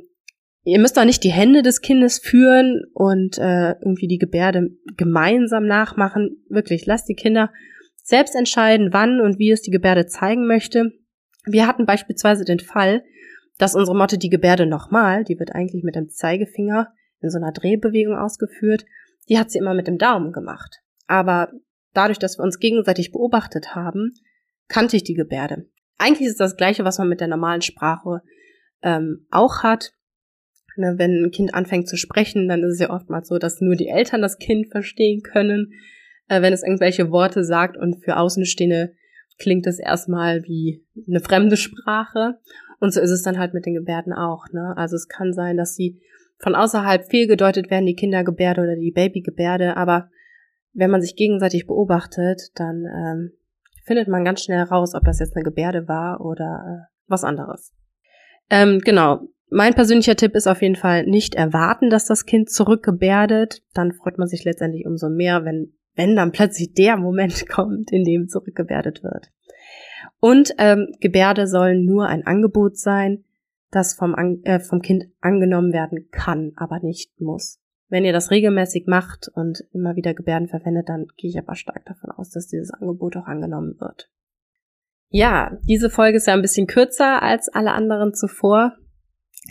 ihr 0.63 0.79
müsst 0.79 0.97
auch 0.99 1.05
nicht 1.05 1.23
die 1.23 1.31
Hände 1.31 1.61
des 1.61 1.81
Kindes 1.81 2.19
führen 2.19 2.83
und 2.93 3.37
äh, 3.37 3.71
irgendwie 3.81 4.07
die 4.07 4.17
Gebärde 4.17 4.69
gemeinsam 4.97 5.65
nachmachen. 5.65 6.43
Wirklich, 6.49 6.85
lasst 6.85 7.09
die 7.09 7.15
Kinder 7.15 7.51
selbst 8.03 8.35
entscheiden, 8.35 8.89
wann 8.91 9.19
und 9.19 9.39
wie 9.39 9.51
es 9.51 9.61
die 9.61 9.71
Gebärde 9.71 10.05
zeigen 10.05 10.45
möchte. 10.45 10.91
Wir 11.45 11.67
hatten 11.67 11.85
beispielsweise 11.85 12.45
den 12.45 12.59
Fall, 12.59 13.03
dass 13.57 13.75
unsere 13.75 13.97
Motte 13.97 14.17
die 14.17 14.29
Gebärde 14.29 14.65
nochmal, 14.65 15.23
die 15.23 15.39
wird 15.39 15.53
eigentlich 15.53 15.83
mit 15.83 15.95
dem 15.95 16.09
Zeigefinger 16.09 16.91
in 17.21 17.29
so 17.29 17.37
einer 17.37 17.51
Drehbewegung 17.51 18.15
ausgeführt, 18.15 18.85
die 19.29 19.39
hat 19.39 19.49
sie 19.49 19.59
immer 19.59 19.73
mit 19.73 19.87
dem 19.87 19.97
Daumen 19.97 20.31
gemacht. 20.31 20.81
Aber 21.07 21.51
dadurch, 21.95 22.19
dass 22.19 22.37
wir 22.37 22.43
uns 22.43 22.59
gegenseitig 22.59 23.11
beobachtet 23.11 23.75
haben, 23.75 24.13
kannte 24.67 24.95
ich 24.97 25.03
die 25.03 25.13
Gebärde. 25.13 25.67
Eigentlich 25.97 26.27
ist 26.27 26.39
das 26.39 26.57
Gleiche, 26.57 26.83
was 26.83 26.97
man 26.97 27.09
mit 27.09 27.21
der 27.21 27.27
normalen 27.27 27.61
Sprache 27.61 28.21
ähm, 28.81 29.25
auch 29.31 29.63
hat. 29.63 29.93
Ne, 30.77 30.95
wenn 30.97 31.23
ein 31.23 31.31
Kind 31.31 31.53
anfängt 31.53 31.87
zu 31.87 31.95
sprechen, 31.95 32.49
dann 32.49 32.63
ist 32.63 32.73
es 32.73 32.79
ja 32.79 32.89
oftmals 32.89 33.29
so, 33.29 33.37
dass 33.37 33.61
nur 33.61 33.75
die 33.75 33.87
Eltern 33.87 34.21
das 34.21 34.37
Kind 34.37 34.67
verstehen 34.71 35.21
können. 35.21 35.71
Äh, 36.27 36.41
wenn 36.41 36.53
es 36.53 36.63
irgendwelche 36.63 37.11
Worte 37.11 37.43
sagt 37.45 37.77
und 37.77 38.03
für 38.03 38.17
Außenstehende 38.17 38.93
klingt 39.37 39.67
es 39.67 39.79
erstmal 39.79 40.43
wie 40.43 40.85
eine 41.07 41.21
fremde 41.21 41.55
Sprache. 41.57 42.39
Und 42.79 42.93
so 42.93 42.99
ist 42.99 43.11
es 43.11 43.23
dann 43.23 43.39
halt 43.39 43.53
mit 43.53 43.65
den 43.65 43.75
Gebärden 43.75 44.11
auch. 44.11 44.45
Ne? 44.51 44.73
Also 44.75 44.95
es 44.95 45.07
kann 45.07 45.33
sein, 45.33 45.55
dass 45.55 45.75
sie 45.75 46.01
von 46.39 46.55
außerhalb 46.55 47.09
fehlgedeutet 47.09 47.71
werden, 47.71 47.85
die 47.85 47.95
Kindergebärde 47.95 48.61
oder 48.61 48.75
die 48.75 48.91
Babygebärde, 48.91 49.77
aber 49.77 50.09
wenn 50.75 50.91
man 50.91 51.01
sich 51.01 51.15
gegenseitig 51.15 51.65
beobachtet, 51.65 52.51
dann 52.55 52.85
ähm, 52.85 53.31
findet 53.85 54.07
man 54.07 54.23
ganz 54.23 54.43
schnell 54.43 54.63
raus, 54.63 54.93
ob 54.93 55.03
das 55.03 55.19
jetzt 55.19 55.35
eine 55.35 55.43
Gebärde 55.43 55.87
war 55.87 56.21
oder 56.21 56.63
äh, 56.85 56.93
was 57.07 57.23
anderes. 57.23 57.73
Ähm, 58.49 58.79
genau. 58.79 59.21
Mein 59.49 59.73
persönlicher 59.73 60.15
Tipp 60.15 60.35
ist 60.35 60.47
auf 60.47 60.61
jeden 60.61 60.75
Fall 60.75 61.05
nicht 61.05 61.35
erwarten, 61.35 61.89
dass 61.89 62.05
das 62.05 62.25
Kind 62.25 62.49
zurückgebärdet. 62.49 63.63
Dann 63.73 63.93
freut 63.93 64.17
man 64.17 64.27
sich 64.27 64.43
letztendlich 64.43 64.85
umso 64.85 65.09
mehr, 65.09 65.45
wenn 65.45 65.73
wenn 65.95 66.15
dann 66.15 66.31
plötzlich 66.31 66.73
der 66.73 66.97
Moment 66.97 67.47
kommt, 67.49 67.91
in 67.91 68.03
dem 68.03 68.27
zurückgebärdet 68.27 69.03
wird. 69.03 69.31
Und 70.19 70.53
ähm, 70.57 70.87
Gebärde 70.99 71.47
sollen 71.47 71.85
nur 71.85 72.07
ein 72.07 72.25
Angebot 72.25 72.77
sein, 72.77 73.23
das 73.71 73.93
vom, 73.93 74.15
äh, 74.43 74.59
vom 74.59 74.81
Kind 74.81 75.05
angenommen 75.21 75.73
werden 75.73 76.09
kann, 76.11 76.53
aber 76.55 76.79
nicht 76.79 77.19
muss. 77.19 77.59
Wenn 77.87 78.05
ihr 78.05 78.13
das 78.13 78.31
regelmäßig 78.31 78.87
macht 78.87 79.29
und 79.33 79.63
immer 79.71 79.95
wieder 79.95 80.13
Gebärden 80.13 80.47
verwendet, 80.47 80.89
dann 80.89 81.07
gehe 81.17 81.29
ich 81.29 81.37
aber 81.37 81.55
stark 81.55 81.85
davon 81.85 82.11
aus, 82.11 82.31
dass 82.31 82.47
dieses 82.47 82.71
Angebot 82.71 83.15
auch 83.17 83.27
angenommen 83.27 83.75
wird. 83.79 84.09
Ja, 85.09 85.57
diese 85.67 85.89
Folge 85.89 86.17
ist 86.17 86.27
ja 86.27 86.33
ein 86.33 86.41
bisschen 86.41 86.67
kürzer 86.67 87.21
als 87.21 87.47
alle 87.49 87.73
anderen 87.73 88.13
zuvor. 88.13 88.73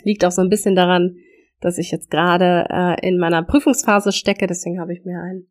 Liegt 0.03 0.25
auch 0.25 0.31
so 0.31 0.41
ein 0.41 0.49
bisschen 0.49 0.75
daran, 0.75 1.15
dass 1.61 1.77
ich 1.77 1.91
jetzt 1.91 2.11
gerade 2.11 2.67
äh, 2.69 3.07
in 3.07 3.17
meiner 3.17 3.43
Prüfungsphase 3.43 4.11
stecke. 4.11 4.47
Deswegen 4.47 4.79
habe 4.79 4.93
ich 4.93 5.05
mir 5.05 5.19
ein 5.19 5.47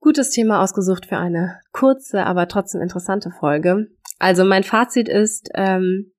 gutes 0.00 0.30
Thema 0.30 0.62
ausgesucht 0.62 1.06
für 1.06 1.18
eine 1.18 1.60
kurze, 1.72 2.24
aber 2.24 2.48
trotzdem 2.48 2.80
interessante 2.80 3.30
Folge. 3.30 3.88
Also 4.18 4.44
mein 4.44 4.62
Fazit 4.62 5.08
ist, 5.08 5.50
ähm, 5.54 6.11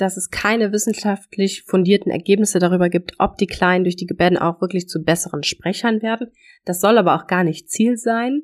dass 0.00 0.16
es 0.16 0.30
keine 0.30 0.72
wissenschaftlich 0.72 1.64
fundierten 1.66 2.10
Ergebnisse 2.10 2.58
darüber 2.58 2.88
gibt, 2.88 3.14
ob 3.18 3.36
die 3.36 3.46
Kleinen 3.46 3.84
durch 3.84 3.96
die 3.96 4.06
Gebärden 4.06 4.38
auch 4.38 4.60
wirklich 4.60 4.88
zu 4.88 5.02
besseren 5.02 5.42
Sprechern 5.42 6.02
werden. 6.02 6.28
Das 6.64 6.80
soll 6.80 6.98
aber 6.98 7.14
auch 7.14 7.26
gar 7.26 7.44
nicht 7.44 7.68
Ziel 7.70 7.96
sein. 7.96 8.42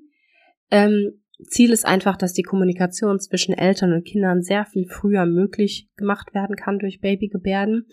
Ähm, 0.71 1.23
Ziel 1.49 1.73
ist 1.73 1.85
einfach, 1.85 2.17
dass 2.17 2.33
die 2.33 2.43
Kommunikation 2.43 3.21
zwischen 3.21 3.53
Eltern 3.53 3.93
und 3.93 4.05
Kindern 4.07 4.43
sehr 4.43 4.65
viel 4.65 4.87
früher 4.87 5.27
möglich 5.27 5.89
gemacht 5.97 6.35
werden 6.35 6.57
kann 6.57 6.79
durch 6.79 7.01
Babygebärden. 7.01 7.87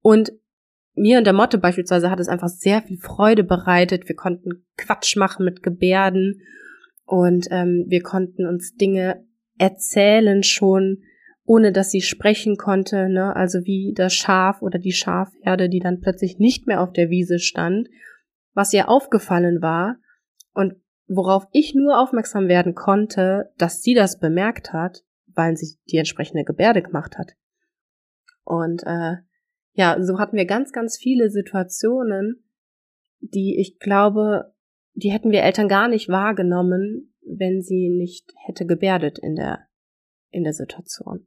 Und 0.00 0.32
mir 0.94 1.18
und 1.18 1.24
der 1.24 1.32
Motte 1.32 1.58
beispielsweise 1.58 2.10
hat 2.10 2.20
es 2.20 2.28
einfach 2.28 2.48
sehr 2.48 2.82
viel 2.82 2.98
Freude 2.98 3.44
bereitet. 3.44 4.08
Wir 4.08 4.16
konnten 4.16 4.66
Quatsch 4.76 5.16
machen 5.16 5.44
mit 5.44 5.62
Gebärden 5.62 6.40
und 7.04 7.46
ähm, 7.50 7.84
wir 7.88 8.02
konnten 8.02 8.46
uns 8.46 8.74
Dinge 8.74 9.24
erzählen 9.58 10.42
schon, 10.42 11.02
ohne 11.50 11.72
dass 11.72 11.90
sie 11.90 12.00
sprechen 12.00 12.56
konnte, 12.56 13.08
ne? 13.08 13.34
Also 13.34 13.64
wie 13.64 13.92
das 13.92 14.14
Schaf 14.14 14.62
oder 14.62 14.78
die 14.78 14.92
Schafherde, 14.92 15.68
die 15.68 15.80
dann 15.80 15.98
plötzlich 15.98 16.38
nicht 16.38 16.68
mehr 16.68 16.80
auf 16.80 16.92
der 16.92 17.10
Wiese 17.10 17.40
stand, 17.40 17.88
was 18.54 18.72
ihr 18.72 18.88
aufgefallen 18.88 19.60
war 19.60 19.96
und 20.54 20.76
worauf 21.08 21.48
ich 21.50 21.74
nur 21.74 21.98
aufmerksam 21.98 22.46
werden 22.46 22.76
konnte, 22.76 23.50
dass 23.58 23.82
sie 23.82 23.94
das 23.94 24.20
bemerkt 24.20 24.72
hat, 24.72 25.02
weil 25.26 25.56
sie 25.56 25.76
die 25.90 25.96
entsprechende 25.96 26.44
Gebärde 26.44 26.82
gemacht 26.82 27.18
hat. 27.18 27.32
Und 28.44 28.84
äh, 28.86 29.16
ja, 29.72 30.00
so 30.00 30.20
hatten 30.20 30.36
wir 30.36 30.46
ganz, 30.46 30.70
ganz 30.70 30.98
viele 30.98 31.30
Situationen, 31.30 32.44
die 33.18 33.58
ich 33.58 33.80
glaube, 33.80 34.54
die 34.94 35.10
hätten 35.10 35.32
wir 35.32 35.42
Eltern 35.42 35.66
gar 35.66 35.88
nicht 35.88 36.08
wahrgenommen, 36.08 37.12
wenn 37.22 37.60
sie 37.60 37.88
nicht 37.90 38.32
hätte 38.46 38.66
gebärdet 38.66 39.18
in 39.18 39.34
der, 39.34 39.66
in 40.30 40.44
der 40.44 40.52
Situation. 40.52 41.26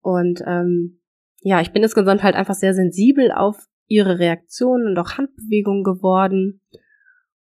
Und 0.00 0.42
ähm, 0.46 1.00
ja, 1.40 1.60
ich 1.60 1.72
bin 1.72 1.82
insgesamt 1.82 2.22
halt 2.22 2.34
einfach 2.34 2.54
sehr 2.54 2.74
sensibel 2.74 3.32
auf 3.32 3.56
ihre 3.86 4.18
Reaktionen 4.18 4.86
und 4.86 4.98
auch 4.98 5.18
Handbewegungen 5.18 5.84
geworden. 5.84 6.60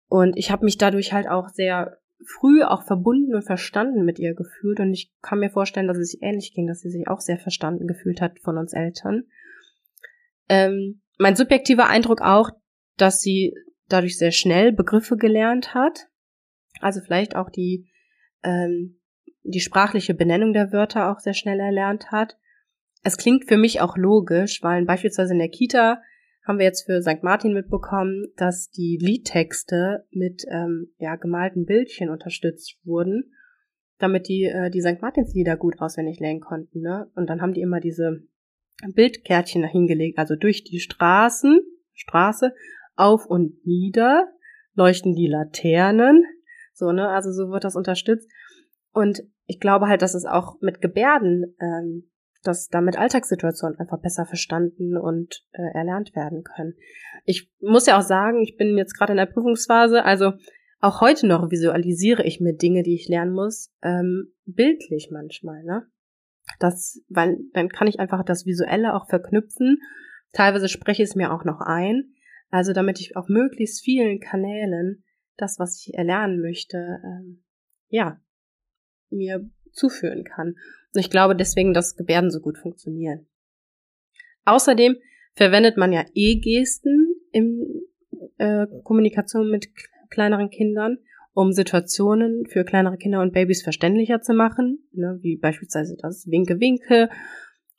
Und 0.07 0.37
ich 0.37 0.51
habe 0.51 0.65
mich 0.65 0.77
dadurch 0.77 1.13
halt 1.13 1.27
auch 1.27 1.49
sehr 1.49 1.99
früh 2.25 2.63
auch 2.63 2.83
verbunden 2.83 3.35
und 3.35 3.43
verstanden 3.43 4.03
mit 4.03 4.19
ihr 4.19 4.33
gefühlt. 4.33 4.79
Und 4.79 4.91
ich 4.93 5.11
kann 5.21 5.39
mir 5.39 5.49
vorstellen, 5.49 5.87
dass 5.87 5.97
es 5.97 6.11
sich 6.11 6.21
ähnlich 6.21 6.53
ging, 6.53 6.67
dass 6.67 6.81
sie 6.81 6.89
sich 6.89 7.07
auch 7.07 7.21
sehr 7.21 7.37
verstanden 7.37 7.87
gefühlt 7.87 8.21
hat 8.21 8.39
von 8.39 8.57
uns 8.57 8.73
Eltern. 8.73 9.25
Ähm, 10.49 11.01
mein 11.17 11.35
subjektiver 11.35 11.87
Eindruck 11.87 12.21
auch, 12.21 12.49
dass 12.97 13.21
sie 13.21 13.53
dadurch 13.87 14.17
sehr 14.17 14.31
schnell 14.31 14.71
Begriffe 14.71 15.17
gelernt 15.17 15.73
hat. 15.73 16.07
Also 16.81 17.01
vielleicht 17.01 17.35
auch 17.35 17.49
die, 17.49 17.89
ähm, 18.43 18.99
die 19.43 19.59
sprachliche 19.59 20.13
Benennung 20.13 20.53
der 20.53 20.71
Wörter 20.71 21.11
auch 21.11 21.19
sehr 21.19 21.33
schnell 21.33 21.59
erlernt 21.59 22.11
hat. 22.11 22.37
Es 23.01 23.17
klingt 23.17 23.47
für 23.47 23.57
mich 23.57 23.81
auch 23.81 23.97
logisch, 23.97 24.61
weil 24.61 24.85
beispielsweise 24.85 25.33
in 25.33 25.39
der 25.39 25.49
Kita 25.49 26.01
haben 26.45 26.57
wir 26.57 26.65
jetzt 26.65 26.85
für 26.85 27.01
St. 27.01 27.23
Martin 27.23 27.53
mitbekommen, 27.53 28.27
dass 28.35 28.69
die 28.71 28.97
Liedtexte 28.99 30.05
mit 30.11 30.45
ähm, 30.49 30.91
ja, 30.97 31.15
gemalten 31.15 31.65
Bildchen 31.65 32.09
unterstützt 32.09 32.77
wurden, 32.83 33.33
damit 33.99 34.27
die 34.27 34.45
äh, 34.45 34.69
die 34.69 34.81
St. 34.81 35.01
Martins 35.01 35.33
Lieder 35.33 35.57
gut 35.57 35.79
auswendig 35.79 36.19
lernen 36.19 36.39
konnten. 36.39 36.81
Ne? 36.81 37.09
Und 37.15 37.29
dann 37.29 37.41
haben 37.41 37.53
die 37.53 37.61
immer 37.61 37.79
diese 37.79 38.23
Bildkärtchen 38.87 39.61
dahingelegt, 39.61 40.17
also 40.17 40.35
durch 40.35 40.63
die 40.63 40.79
Straßen, 40.79 41.59
Straße, 41.93 42.53
auf 42.95 43.25
und 43.25 43.65
nieder, 43.65 44.27
leuchten 44.73 45.15
die 45.15 45.27
Laternen. 45.27 46.23
So, 46.73 46.91
ne? 46.91 47.09
Also 47.09 47.31
so 47.31 47.51
wird 47.51 47.63
das 47.63 47.75
unterstützt. 47.75 48.29
Und 48.91 49.21
ich 49.45 49.59
glaube 49.59 49.87
halt, 49.87 50.01
dass 50.01 50.15
es 50.15 50.25
auch 50.25 50.59
mit 50.61 50.81
Gebärden, 50.81 51.55
ähm, 51.59 52.09
dass 52.43 52.69
damit 52.69 52.97
Alltagssituationen 52.97 53.79
einfach 53.79 53.99
besser 53.99 54.25
verstanden 54.25 54.97
und 54.97 55.45
äh, 55.51 55.73
erlernt 55.73 56.15
werden 56.15 56.43
können. 56.43 56.75
Ich 57.25 57.51
muss 57.59 57.85
ja 57.85 57.97
auch 57.97 58.03
sagen, 58.03 58.41
ich 58.41 58.55
bin 58.57 58.77
jetzt 58.77 58.97
gerade 58.97 59.13
in 59.13 59.17
der 59.17 59.25
Prüfungsphase, 59.25 60.03
also 60.03 60.33
auch 60.79 61.01
heute 61.01 61.27
noch 61.27 61.51
visualisiere 61.51 62.23
ich 62.23 62.39
mir 62.39 62.53
Dinge, 62.53 62.83
die 62.83 62.95
ich 62.95 63.09
lernen 63.09 63.33
muss, 63.33 63.73
ähm, 63.81 64.33
bildlich 64.45 65.09
manchmal, 65.11 65.63
ne? 65.63 65.87
Das, 66.59 67.01
weil 67.09 67.37
dann 67.53 67.69
kann 67.69 67.87
ich 67.87 67.99
einfach 67.99 68.23
das 68.23 68.45
Visuelle 68.45 68.95
auch 68.95 69.07
verknüpfen. 69.07 69.77
Teilweise 70.31 70.67
spreche 70.67 71.03
ich 71.03 71.09
es 71.09 71.15
mir 71.15 71.31
auch 71.31 71.43
noch 71.43 71.59
ein. 71.59 72.13
Also 72.49 72.73
damit 72.73 72.99
ich 72.99 73.15
auf 73.15 73.27
möglichst 73.27 73.83
vielen 73.83 74.19
Kanälen 74.19 75.03
das, 75.37 75.59
was 75.59 75.79
ich 75.79 75.93
erlernen 75.93 76.41
möchte, 76.41 76.77
ähm, 77.03 77.43
ja, 77.89 78.19
mir 79.11 79.49
zuführen 79.71 80.23
kann. 80.23 80.55
Und 80.93 80.99
ich 80.99 81.09
glaube 81.09 81.35
deswegen, 81.35 81.73
dass 81.73 81.95
Gebärden 81.95 82.31
so 82.31 82.39
gut 82.39 82.57
funktionieren. 82.57 83.27
Außerdem 84.45 84.97
verwendet 85.35 85.77
man 85.77 85.93
ja 85.93 86.05
E-Gesten 86.13 87.15
in 87.31 87.83
äh, 88.37 88.65
Kommunikation 88.83 89.49
mit 89.49 89.69
kleineren 90.09 90.49
Kindern, 90.49 90.97
um 91.33 91.51
Situationen 91.51 92.45
für 92.47 92.63
kleinere 92.63 92.97
Kinder 92.97 93.21
und 93.21 93.33
Babys 93.33 93.61
verständlicher 93.61 94.21
zu 94.21 94.33
machen, 94.33 94.79
ne, 94.91 95.19
wie 95.21 95.37
beispielsweise 95.37 95.95
das 96.01 96.27
Winke-Winke 96.27 97.09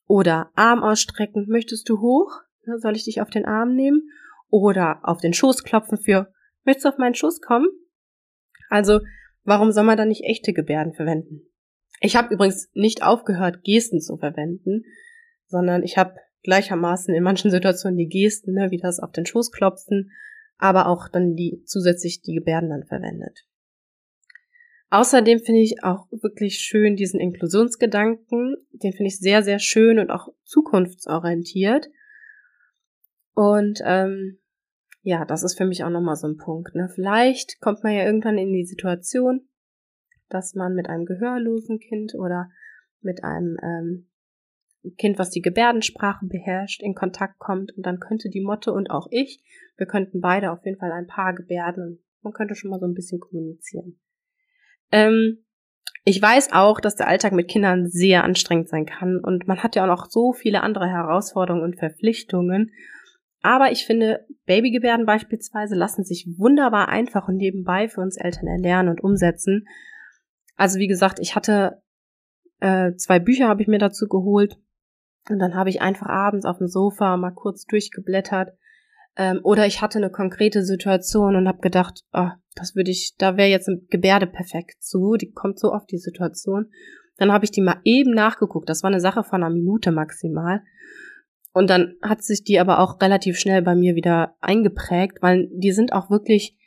oder 0.06 0.50
Arm 0.54 0.82
ausstrecken. 0.82 1.46
Möchtest 1.48 1.88
du 1.88 2.00
hoch? 2.00 2.40
Ne, 2.64 2.78
soll 2.78 2.96
ich 2.96 3.04
dich 3.04 3.20
auf 3.20 3.30
den 3.30 3.44
Arm 3.44 3.74
nehmen? 3.74 4.08
Oder 4.48 5.00
auf 5.02 5.20
den 5.20 5.32
Schoß 5.32 5.62
klopfen 5.62 5.98
für, 5.98 6.32
möchtest 6.64 6.84
du 6.84 6.88
auf 6.88 6.98
meinen 6.98 7.14
Schoß 7.14 7.40
kommen? 7.40 7.68
Also, 8.68 9.00
warum 9.44 9.70
soll 9.72 9.84
man 9.84 9.96
da 9.96 10.04
nicht 10.04 10.24
echte 10.24 10.52
Gebärden 10.52 10.92
verwenden? 10.92 11.42
Ich 12.00 12.16
habe 12.16 12.34
übrigens 12.34 12.70
nicht 12.74 13.02
aufgehört, 13.02 13.62
Gesten 13.62 14.00
zu 14.00 14.16
verwenden, 14.16 14.84
sondern 15.46 15.82
ich 15.82 15.98
habe 15.98 16.16
gleichermaßen 16.42 17.14
in 17.14 17.22
manchen 17.22 17.50
Situationen 17.50 17.98
die 17.98 18.08
Gesten, 18.08 18.54
ne, 18.54 18.70
wie 18.70 18.78
das 18.78 19.00
auf 19.00 19.12
den 19.12 19.26
Schoß 19.26 19.52
klopfen, 19.52 20.10
aber 20.56 20.86
auch 20.86 21.08
dann 21.08 21.34
die 21.34 21.62
zusätzlich 21.66 22.22
die 22.22 22.34
Gebärden 22.34 22.70
dann 22.70 22.84
verwendet. 22.84 23.46
Außerdem 24.88 25.38
finde 25.38 25.60
ich 25.60 25.84
auch 25.84 26.08
wirklich 26.10 26.58
schön 26.58 26.96
diesen 26.96 27.20
Inklusionsgedanken. 27.20 28.56
Den 28.72 28.92
finde 28.92 29.08
ich 29.08 29.18
sehr, 29.18 29.42
sehr 29.42 29.60
schön 29.60 30.00
und 30.00 30.10
auch 30.10 30.28
zukunftsorientiert. 30.44 31.88
Und 33.34 33.80
ähm, 33.84 34.40
ja, 35.02 35.24
das 35.24 35.44
ist 35.44 35.56
für 35.56 35.64
mich 35.64 35.84
auch 35.84 35.90
nochmal 35.90 36.16
so 36.16 36.26
ein 36.26 36.36
Punkt. 36.36 36.74
Ne? 36.74 36.88
Vielleicht 36.92 37.60
kommt 37.60 37.84
man 37.84 37.92
ja 37.94 38.04
irgendwann 38.04 38.36
in 38.36 38.52
die 38.52 38.64
Situation, 38.64 39.48
dass 40.30 40.54
man 40.54 40.74
mit 40.74 40.88
einem 40.88 41.04
gehörlosen 41.04 41.78
Kind 41.78 42.14
oder 42.14 42.48
mit 43.00 43.24
einem 43.24 43.56
ähm, 43.62 44.06
Kind, 44.96 45.18
was 45.18 45.30
die 45.30 45.42
Gebärdensprache 45.42 46.26
beherrscht, 46.26 46.82
in 46.82 46.94
Kontakt 46.94 47.38
kommt 47.38 47.76
und 47.76 47.84
dann 47.84 48.00
könnte 48.00 48.30
die 48.30 48.40
Motte 48.40 48.72
und 48.72 48.90
auch 48.90 49.08
ich, 49.10 49.42
wir 49.76 49.86
könnten 49.86 50.20
beide 50.20 50.52
auf 50.52 50.64
jeden 50.64 50.78
Fall 50.78 50.92
ein 50.92 51.06
paar 51.06 51.34
Gebärden 51.34 52.02
man 52.22 52.32
könnte 52.32 52.54
schon 52.54 52.70
mal 52.70 52.80
so 52.80 52.86
ein 52.86 52.94
bisschen 52.94 53.20
kommunizieren. 53.20 53.98
Ähm, 54.92 55.44
ich 56.04 56.20
weiß 56.20 56.52
auch, 56.52 56.80
dass 56.80 56.96
der 56.96 57.08
Alltag 57.08 57.32
mit 57.32 57.48
Kindern 57.48 57.88
sehr 57.88 58.24
anstrengend 58.24 58.68
sein 58.68 58.86
kann 58.86 59.20
und 59.22 59.46
man 59.46 59.62
hat 59.62 59.76
ja 59.76 59.84
auch 59.84 59.88
noch 59.88 60.06
so 60.06 60.32
viele 60.32 60.62
andere 60.62 60.88
Herausforderungen 60.88 61.64
und 61.64 61.78
Verpflichtungen. 61.78 62.72
Aber 63.42 63.72
ich 63.72 63.86
finde, 63.86 64.26
Babygebärden 64.46 65.06
beispielsweise 65.06 65.74
lassen 65.74 66.04
sich 66.04 66.26
wunderbar 66.36 66.88
einfach 66.88 67.28
und 67.28 67.36
nebenbei 67.36 67.88
für 67.88 68.00
uns 68.00 68.16
Eltern 68.18 68.48
erlernen 68.48 68.90
und 68.90 69.02
umsetzen. 69.02 69.66
Also 70.60 70.78
wie 70.78 70.88
gesagt, 70.88 71.20
ich 71.22 71.34
hatte 71.34 71.80
äh, 72.60 72.92
zwei 72.96 73.18
Bücher 73.18 73.48
habe 73.48 73.62
ich 73.62 73.68
mir 73.68 73.78
dazu 73.78 74.08
geholt 74.08 74.58
und 75.30 75.38
dann 75.38 75.54
habe 75.54 75.70
ich 75.70 75.80
einfach 75.80 76.08
abends 76.08 76.44
auf 76.44 76.58
dem 76.58 76.68
Sofa 76.68 77.16
mal 77.16 77.30
kurz 77.30 77.64
durchgeblättert. 77.64 78.50
Ähm, 79.16 79.40
oder 79.42 79.66
ich 79.66 79.80
hatte 79.80 79.96
eine 79.96 80.10
konkrete 80.10 80.62
Situation 80.62 81.34
und 81.34 81.48
habe 81.48 81.60
gedacht, 81.60 82.04
oh, 82.12 82.28
das 82.56 82.76
würde 82.76 82.90
ich, 82.90 83.14
da 83.16 83.38
wäre 83.38 83.48
jetzt 83.48 83.70
eine 83.70 83.80
Gebärde 83.88 84.26
perfekt 84.26 84.82
zu. 84.82 85.14
Die 85.14 85.32
kommt 85.32 85.58
so 85.58 85.72
oft 85.72 85.90
die 85.90 85.96
Situation. 85.96 86.70
Dann 87.16 87.32
habe 87.32 87.46
ich 87.46 87.52
die 87.52 87.62
mal 87.62 87.80
eben 87.84 88.10
nachgeguckt. 88.10 88.68
Das 88.68 88.82
war 88.82 88.90
eine 88.90 89.00
Sache 89.00 89.24
von 89.24 89.42
einer 89.42 89.54
Minute 89.54 89.92
maximal. 89.92 90.62
Und 91.54 91.70
dann 91.70 91.94
hat 92.02 92.22
sich 92.22 92.44
die 92.44 92.60
aber 92.60 92.80
auch 92.80 93.00
relativ 93.00 93.38
schnell 93.38 93.62
bei 93.62 93.74
mir 93.74 93.94
wieder 93.94 94.36
eingeprägt, 94.40 95.22
weil 95.22 95.48
die 95.54 95.72
sind 95.72 95.94
auch 95.94 96.10
wirklich 96.10 96.58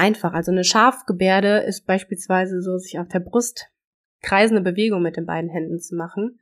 einfach. 0.00 0.32
Also 0.32 0.50
eine 0.50 0.64
Schafgebärde 0.64 1.58
ist 1.58 1.86
beispielsweise 1.86 2.62
so, 2.62 2.78
sich 2.78 2.98
auf 2.98 3.08
der 3.08 3.20
Brust 3.20 3.70
kreisende 4.22 4.62
Bewegung 4.62 5.02
mit 5.02 5.16
den 5.16 5.26
beiden 5.26 5.50
Händen 5.50 5.78
zu 5.78 5.94
machen. 5.94 6.40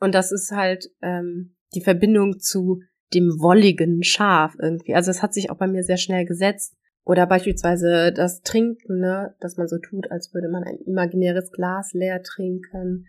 Und 0.00 0.14
das 0.14 0.32
ist 0.32 0.50
halt 0.50 0.90
ähm, 1.00 1.54
die 1.74 1.80
Verbindung 1.80 2.40
zu 2.40 2.80
dem 3.14 3.38
wolligen 3.40 4.02
Schaf 4.02 4.54
irgendwie. 4.60 4.94
Also 4.94 5.10
es 5.10 5.22
hat 5.22 5.32
sich 5.32 5.50
auch 5.50 5.58
bei 5.58 5.66
mir 5.66 5.84
sehr 5.84 5.96
schnell 5.96 6.26
gesetzt. 6.26 6.76
Oder 7.04 7.26
beispielsweise 7.26 8.12
das 8.12 8.42
Trinken, 8.42 9.00
ne, 9.00 9.34
dass 9.40 9.56
man 9.56 9.66
so 9.68 9.78
tut, 9.78 10.10
als 10.10 10.32
würde 10.32 10.48
man 10.48 10.62
ein 10.62 10.78
imaginäres 10.86 11.50
Glas 11.50 11.92
leer 11.92 12.22
trinken. 12.22 13.06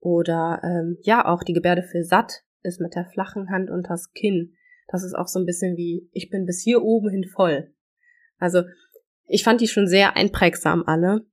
Oder 0.00 0.60
ähm, 0.62 0.98
ja, 1.02 1.24
auch 1.24 1.42
die 1.42 1.52
Gebärde 1.52 1.82
für 1.82 2.04
satt 2.04 2.44
ist 2.62 2.80
mit 2.80 2.94
der 2.94 3.06
flachen 3.06 3.50
Hand 3.50 3.70
und 3.70 3.88
das 3.88 4.12
Kinn. 4.12 4.54
Das 4.88 5.02
ist 5.02 5.14
auch 5.14 5.26
so 5.26 5.38
ein 5.38 5.46
bisschen 5.46 5.76
wie, 5.76 6.08
ich 6.12 6.30
bin 6.30 6.46
bis 6.46 6.62
hier 6.62 6.82
oben 6.82 7.10
hin 7.10 7.24
voll. 7.24 7.72
Also 8.38 8.62
ich 9.28 9.44
fand 9.44 9.60
die 9.60 9.68
schon 9.68 9.86
sehr 9.86 10.16
einprägsam 10.16 10.82
alle. 10.86 11.26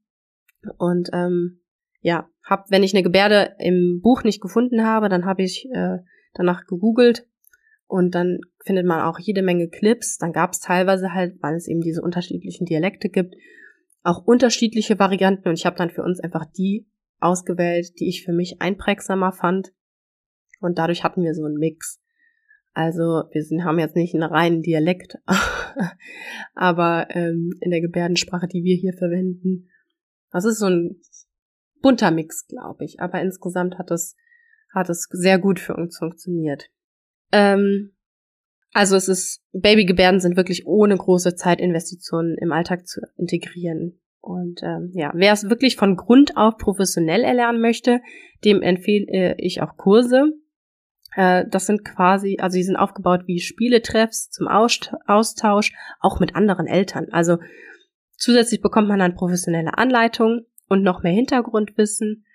Und 0.77 1.09
ähm, 1.13 1.61
ja, 2.01 2.29
hab, 2.43 2.69
wenn 2.69 2.83
ich 2.83 2.93
eine 2.93 3.03
Gebärde 3.03 3.55
im 3.59 4.01
Buch 4.01 4.23
nicht 4.23 4.41
gefunden 4.41 4.85
habe, 4.85 5.09
dann 5.09 5.25
habe 5.25 5.43
ich 5.43 5.67
äh, 5.73 5.97
danach 6.33 6.65
gegoogelt 6.65 7.27
und 7.87 8.13
dann 8.13 8.39
findet 8.63 8.85
man 8.85 9.01
auch 9.01 9.19
jede 9.19 9.41
Menge 9.41 9.69
Clips. 9.69 10.17
Dann 10.17 10.33
gab 10.33 10.51
es 10.51 10.59
teilweise 10.59 11.13
halt, 11.13 11.41
weil 11.41 11.55
es 11.55 11.67
eben 11.67 11.81
diese 11.81 12.01
unterschiedlichen 12.01 12.65
Dialekte 12.65 13.09
gibt, 13.09 13.35
auch 14.03 14.25
unterschiedliche 14.25 14.99
Varianten 14.99 15.49
und 15.49 15.57
ich 15.57 15.65
habe 15.65 15.77
dann 15.77 15.89
für 15.89 16.03
uns 16.03 16.19
einfach 16.19 16.45
die 16.45 16.87
ausgewählt, 17.19 17.99
die 17.99 18.07
ich 18.07 18.23
für 18.23 18.33
mich 18.33 18.61
einprägsamer 18.61 19.31
fand. 19.31 19.71
Und 20.59 20.77
dadurch 20.77 21.03
hatten 21.03 21.23
wir 21.23 21.33
so 21.33 21.45
einen 21.45 21.57
Mix. 21.57 21.99
Also 22.75 23.23
wir 23.31 23.41
sind, 23.41 23.63
haben 23.63 23.79
jetzt 23.79 23.95
nicht 23.95 24.13
einen 24.13 24.23
reinen 24.23 24.61
Dialekt, 24.61 25.17
aber 26.55 27.07
ähm, 27.11 27.53
in 27.61 27.71
der 27.71 27.79
Gebärdensprache, 27.79 28.47
die 28.47 28.65
wir 28.65 28.75
hier 28.75 28.91
verwenden, 28.91 29.69
das 30.29 30.43
ist 30.43 30.59
so 30.59 30.65
ein 30.65 30.99
bunter 31.81 32.11
Mix, 32.11 32.45
glaube 32.47 32.83
ich. 32.83 32.99
Aber 32.99 33.21
insgesamt 33.21 33.77
hat 33.77 33.91
es, 33.91 34.17
hat 34.73 34.89
es 34.89 35.07
sehr 35.09 35.39
gut 35.39 35.59
für 35.59 35.73
uns 35.77 35.97
funktioniert. 35.97 36.69
Ähm, 37.31 37.93
also 38.73 38.97
es 38.97 39.07
ist, 39.07 39.41
Babygebärden 39.53 40.19
sind 40.19 40.35
wirklich 40.35 40.67
ohne 40.67 40.97
große 40.97 41.35
Zeitinvestitionen 41.35 42.37
im 42.37 42.51
Alltag 42.51 42.87
zu 42.87 42.99
integrieren. 43.15 44.01
Und 44.19 44.63
ähm, 44.63 44.91
ja, 44.93 45.13
wer 45.15 45.31
es 45.31 45.49
wirklich 45.49 45.77
von 45.77 45.95
Grund 45.95 46.35
auf 46.35 46.57
professionell 46.57 47.23
erlernen 47.23 47.61
möchte, 47.61 48.01
dem 48.43 48.61
empfehle 48.61 49.35
ich 49.37 49.61
auch 49.61 49.77
Kurse. 49.77 50.33
Äh, 51.15 51.45
das 51.49 51.65
sind 51.65 51.83
quasi, 51.83 52.37
also 52.39 52.57
die 52.57 52.63
sind 52.63 52.75
aufgebaut 52.75 53.23
wie 53.25 53.39
Spieletreffs 53.39 54.29
zum 54.29 54.47
Austausch, 54.47 55.73
auch 55.99 56.19
mit 56.19 56.35
anderen 56.35 56.67
Eltern. 56.67 57.07
Also 57.11 57.37
zusätzlich 58.17 58.61
bekommt 58.61 58.87
man 58.87 58.99
dann 58.99 59.15
professionelle 59.15 59.77
Anleitungen 59.77 60.45
und 60.67 60.83
noch 60.83 61.03
mehr 61.03 61.13
Hintergrundwissen. 61.13 62.25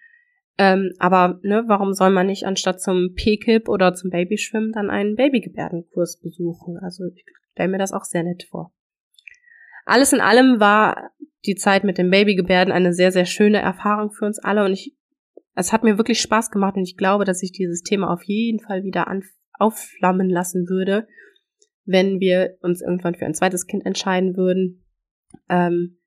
Ähm, 0.59 0.93
aber 0.99 1.41
ne, 1.43 1.65
warum 1.67 1.95
soll 1.95 2.11
man 2.11 2.27
nicht 2.27 2.45
anstatt 2.45 2.81
zum 2.81 3.15
P-Kip 3.15 3.69
oder 3.69 3.95
zum 3.95 4.11
Babyschwimmen 4.11 4.73
dann 4.73 4.91
einen 4.91 5.17
Babygebärdenkurs 5.17 6.21
besuchen? 6.21 6.79
Also 6.79 7.05
ich 7.07 7.25
stelle 7.53 7.71
mir 7.71 7.79
das 7.79 7.93
auch 7.93 8.05
sehr 8.05 8.23
nett 8.23 8.45
vor. 8.51 8.73
Alles 9.87 10.13
in 10.13 10.21
allem 10.21 10.61
war 10.61 11.11
die 11.47 11.55
Zeit 11.55 11.85
mit 11.85 11.99
den 11.99 12.11
Babygebärden 12.11 12.73
eine 12.73 12.93
sehr, 12.93 13.13
sehr 13.13 13.25
schöne 13.25 13.61
Erfahrung 13.61 14.11
für 14.11 14.27
uns 14.27 14.39
alle 14.39 14.65
und 14.65 14.73
ich, 14.73 14.95
es 15.55 15.73
hat 15.73 15.83
mir 15.83 15.99
wirklich 15.99 16.21
Spaß 16.21 16.51
gemacht 16.51 16.77
und 16.77 16.83
ich 16.83 16.97
glaube, 16.97 17.25
dass 17.25 17.43
ich 17.43 17.53
dieses 17.53 17.83
Thema 17.83 18.13
auf 18.13 18.23
jeden 18.25 18.61
Fall 18.61 18.85
wieder 18.85 19.09
an, 19.09 19.23
aufflammen 19.59 20.31
lassen 20.31 20.69
würde, 20.69 21.07
wenn 21.85 22.21
wir 22.21 22.57
uns 22.63 22.81
irgendwann 22.81 23.15
für 23.15 23.27
ein 23.27 23.35
zweites 23.35 23.67
Kind 23.67 23.85
entscheiden 23.85 24.37
würden. 24.37 24.85
Ähm, 25.49 25.99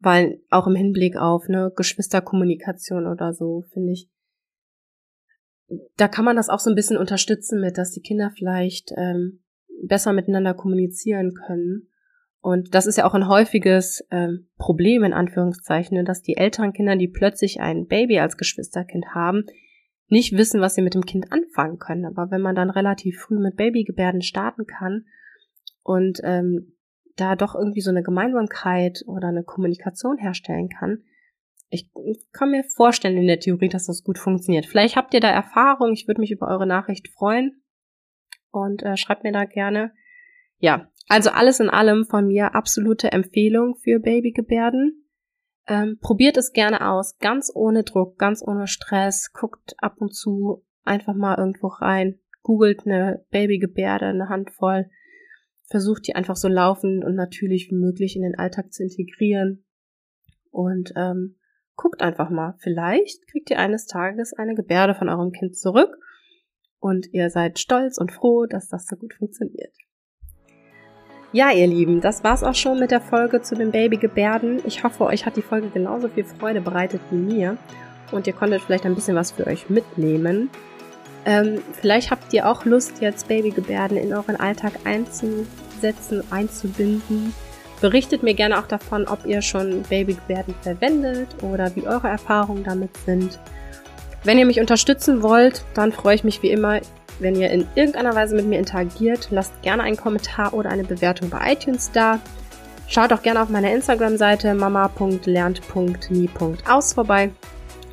weil 0.00 0.40
auch 0.48 0.66
im 0.66 0.74
Hinblick 0.74 1.16
auf 1.16 1.46
ne, 1.48 1.72
Geschwisterkommunikation 1.76 3.06
oder 3.06 3.34
so, 3.34 3.64
finde 3.72 3.92
ich, 3.92 4.10
da 5.96 6.08
kann 6.08 6.24
man 6.24 6.36
das 6.36 6.48
auch 6.48 6.58
so 6.58 6.70
ein 6.70 6.74
bisschen 6.74 6.96
unterstützen 6.96 7.60
mit, 7.60 7.78
dass 7.78 7.92
die 7.92 8.00
Kinder 8.00 8.32
vielleicht 8.34 8.92
ähm, 8.96 9.42
besser 9.86 10.12
miteinander 10.12 10.54
kommunizieren 10.54 11.34
können. 11.34 11.89
Und 12.40 12.74
das 12.74 12.86
ist 12.86 12.96
ja 12.96 13.06
auch 13.06 13.14
ein 13.14 13.28
häufiges 13.28 14.02
ähm, 14.10 14.48
Problem 14.56 15.04
in 15.04 15.12
Anführungszeichen, 15.12 15.96
ne, 15.96 16.04
dass 16.04 16.22
die 16.22 16.36
älteren 16.36 16.72
Kinder, 16.72 16.96
die 16.96 17.08
plötzlich 17.08 17.60
ein 17.60 17.86
Baby 17.86 18.18
als 18.18 18.38
Geschwisterkind 18.38 19.14
haben, 19.14 19.44
nicht 20.08 20.32
wissen, 20.32 20.60
was 20.60 20.74
sie 20.74 20.82
mit 20.82 20.94
dem 20.94 21.04
Kind 21.04 21.32
anfangen 21.32 21.78
können. 21.78 22.06
Aber 22.06 22.30
wenn 22.30 22.40
man 22.40 22.54
dann 22.54 22.70
relativ 22.70 23.20
früh 23.20 23.38
mit 23.38 23.56
Babygebärden 23.56 24.22
starten 24.22 24.66
kann 24.66 25.04
und 25.82 26.20
ähm, 26.24 26.72
da 27.16 27.36
doch 27.36 27.54
irgendwie 27.54 27.80
so 27.80 27.90
eine 27.90 28.02
Gemeinsamkeit 28.02 29.02
oder 29.06 29.28
eine 29.28 29.44
Kommunikation 29.44 30.16
herstellen 30.18 30.68
kann. 30.68 31.04
Ich 31.68 31.90
kann 32.32 32.50
mir 32.50 32.64
vorstellen 32.64 33.16
in 33.16 33.26
der 33.26 33.38
Theorie, 33.38 33.68
dass 33.68 33.86
das 33.86 34.02
gut 34.02 34.18
funktioniert. 34.18 34.66
Vielleicht 34.66 34.96
habt 34.96 35.14
ihr 35.14 35.20
da 35.20 35.30
Erfahrung. 35.30 35.92
Ich 35.92 36.08
würde 36.08 36.20
mich 36.20 36.32
über 36.32 36.48
eure 36.48 36.66
Nachricht 36.66 37.08
freuen. 37.08 37.62
Und 38.50 38.82
äh, 38.82 38.96
schreibt 38.96 39.22
mir 39.22 39.32
da 39.32 39.44
gerne. 39.44 39.92
Ja, 40.58 40.90
also 41.10 41.30
alles 41.30 41.60
in 41.60 41.68
allem 41.68 42.06
von 42.06 42.26
mir 42.26 42.54
absolute 42.54 43.12
Empfehlung 43.12 43.76
für 43.76 43.98
Babygebärden. 43.98 45.06
Ähm, 45.66 45.98
probiert 46.00 46.36
es 46.36 46.52
gerne 46.52 46.88
aus, 46.88 47.18
ganz 47.18 47.52
ohne 47.54 47.84
Druck, 47.84 48.18
ganz 48.18 48.42
ohne 48.42 48.66
Stress. 48.66 49.32
Guckt 49.32 49.74
ab 49.78 49.96
und 49.98 50.14
zu 50.14 50.64
einfach 50.84 51.14
mal 51.14 51.36
irgendwo 51.38 51.68
rein. 51.68 52.18
Googelt 52.42 52.86
eine 52.86 53.24
Babygebärde, 53.30 54.06
eine 54.06 54.28
Handvoll 54.28 54.86
versucht 55.70 56.08
die 56.08 56.16
einfach 56.16 56.36
so 56.36 56.48
laufend 56.48 57.04
und 57.04 57.14
natürlich 57.14 57.70
wie 57.70 57.76
möglich 57.76 58.16
in 58.16 58.22
den 58.22 58.34
Alltag 58.34 58.72
zu 58.72 58.82
integrieren. 58.82 59.64
Und 60.50 60.92
ähm, 60.96 61.36
guckt 61.76 62.02
einfach 62.02 62.28
mal. 62.28 62.56
Vielleicht 62.58 63.26
kriegt 63.28 63.50
ihr 63.50 63.58
eines 63.60 63.86
Tages 63.86 64.32
eine 64.32 64.54
Gebärde 64.54 64.96
von 64.96 65.08
eurem 65.08 65.30
Kind 65.30 65.56
zurück 65.56 65.96
und 66.80 67.06
ihr 67.12 67.30
seid 67.30 67.60
stolz 67.60 67.98
und 67.98 68.10
froh, 68.10 68.46
dass 68.46 68.68
das 68.68 68.86
so 68.86 68.96
gut 68.96 69.14
funktioniert. 69.14 69.72
Ja, 71.32 71.52
ihr 71.52 71.68
Lieben, 71.68 72.00
das 72.00 72.24
war's 72.24 72.42
auch 72.42 72.56
schon 72.56 72.80
mit 72.80 72.90
der 72.90 73.00
Folge 73.00 73.40
zu 73.40 73.54
den 73.54 73.70
Babygebärden. 73.70 74.62
Ich 74.66 74.82
hoffe, 74.82 75.04
euch 75.04 75.26
hat 75.26 75.36
die 75.36 75.42
Folge 75.42 75.68
genauso 75.68 76.08
viel 76.08 76.24
Freude 76.24 76.60
bereitet 76.60 77.00
wie 77.10 77.18
mir 77.18 77.56
und 78.10 78.26
ihr 78.26 78.32
konntet 78.32 78.62
vielleicht 78.62 78.84
ein 78.84 78.96
bisschen 78.96 79.14
was 79.14 79.30
für 79.30 79.46
euch 79.46 79.70
mitnehmen. 79.70 80.50
Ähm, 81.24 81.62
vielleicht 81.80 82.10
habt 82.10 82.32
ihr 82.32 82.50
auch 82.50 82.64
Lust, 82.64 83.00
jetzt 83.00 83.28
Babygebärden 83.28 83.96
in 83.96 84.12
euren 84.12 84.40
Alltag 84.40 84.72
einzusetzen, 84.84 86.24
einzubinden. 86.32 87.32
Berichtet 87.80 88.24
mir 88.24 88.34
gerne 88.34 88.58
auch 88.58 88.66
davon, 88.66 89.06
ob 89.06 89.24
ihr 89.24 89.40
schon 89.40 89.82
Babygebärden 89.82 90.56
verwendet 90.62 91.28
oder 91.42 91.76
wie 91.76 91.86
eure 91.86 92.08
Erfahrungen 92.08 92.64
damit 92.64 92.96
sind. 93.06 93.38
Wenn 94.24 94.38
ihr 94.38 94.46
mich 94.46 94.58
unterstützen 94.58 95.22
wollt, 95.22 95.64
dann 95.74 95.92
freue 95.92 96.16
ich 96.16 96.24
mich 96.24 96.42
wie 96.42 96.50
immer, 96.50 96.80
wenn 97.20 97.34
ihr 97.34 97.50
in 97.50 97.66
irgendeiner 97.74 98.14
Weise 98.14 98.34
mit 98.34 98.46
mir 98.46 98.58
interagiert. 98.58 99.28
Lasst 99.30 99.60
gerne 99.62 99.82
einen 99.82 99.96
Kommentar 99.96 100.54
oder 100.54 100.70
eine 100.70 100.84
Bewertung 100.84 101.30
bei 101.30 101.52
iTunes 101.52 101.90
da. 101.92 102.20
Schaut 102.86 103.12
auch 103.12 103.22
gerne 103.22 103.42
auf 103.42 103.48
meiner 103.48 103.72
Instagram-Seite 103.72 104.54
mama.lernt.nie.aus 104.54 106.94
vorbei. 106.94 107.30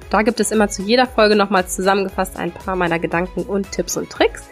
Da 0.09 0.21
gibt 0.21 0.39
es 0.39 0.51
immer 0.51 0.69
zu 0.69 0.81
jeder 0.81 1.05
Folge 1.05 1.35
nochmals 1.35 1.75
zusammengefasst 1.75 2.37
ein 2.37 2.51
paar 2.51 2.75
meiner 2.75 2.97
Gedanken 2.97 3.43
und 3.43 3.71
Tipps 3.71 3.97
und 3.97 4.09
Tricks. 4.09 4.49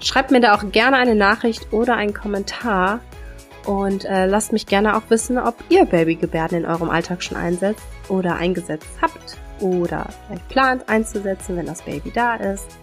Schreibt 0.00 0.30
mir 0.30 0.40
da 0.40 0.54
auch 0.54 0.70
gerne 0.72 0.96
eine 0.96 1.14
Nachricht 1.14 1.72
oder 1.72 1.94
einen 1.94 2.14
Kommentar 2.14 3.00
und 3.66 4.04
äh, 4.04 4.26
lasst 4.26 4.52
mich 4.52 4.66
gerne 4.66 4.96
auch 4.96 5.02
wissen, 5.10 5.38
ob 5.38 5.54
ihr 5.68 5.84
Babygebärden 5.84 6.58
in 6.58 6.66
eurem 6.66 6.90
Alltag 6.90 7.22
schon 7.22 7.36
einsetzt 7.36 7.84
oder 8.08 8.36
eingesetzt 8.36 8.88
habt 9.00 9.36
oder 9.60 10.08
vielleicht 10.26 10.48
plant 10.48 10.88
einzusetzen, 10.88 11.56
wenn 11.56 11.66
das 11.66 11.82
Baby 11.82 12.10
da 12.10 12.36
ist. 12.36 12.78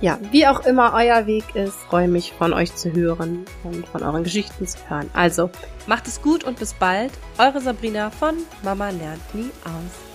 Ja, 0.00 0.18
wie 0.30 0.46
auch 0.46 0.60
immer 0.60 0.92
euer 0.94 1.26
Weg 1.26 1.56
ist, 1.56 1.74
freue 1.74 2.06
mich 2.06 2.32
von 2.32 2.52
euch 2.52 2.74
zu 2.74 2.92
hören 2.92 3.44
und 3.64 3.86
von 3.88 4.04
euren 4.04 4.22
Geschichten 4.22 4.66
zu 4.66 4.78
hören. 4.88 5.10
Also, 5.12 5.50
macht 5.88 6.06
es 6.06 6.22
gut 6.22 6.44
und 6.44 6.58
bis 6.58 6.72
bald. 6.72 7.10
Eure 7.36 7.60
Sabrina 7.60 8.10
von 8.10 8.36
Mama 8.62 8.90
lernt 8.90 9.34
nie 9.34 9.50
aus. 9.64 10.07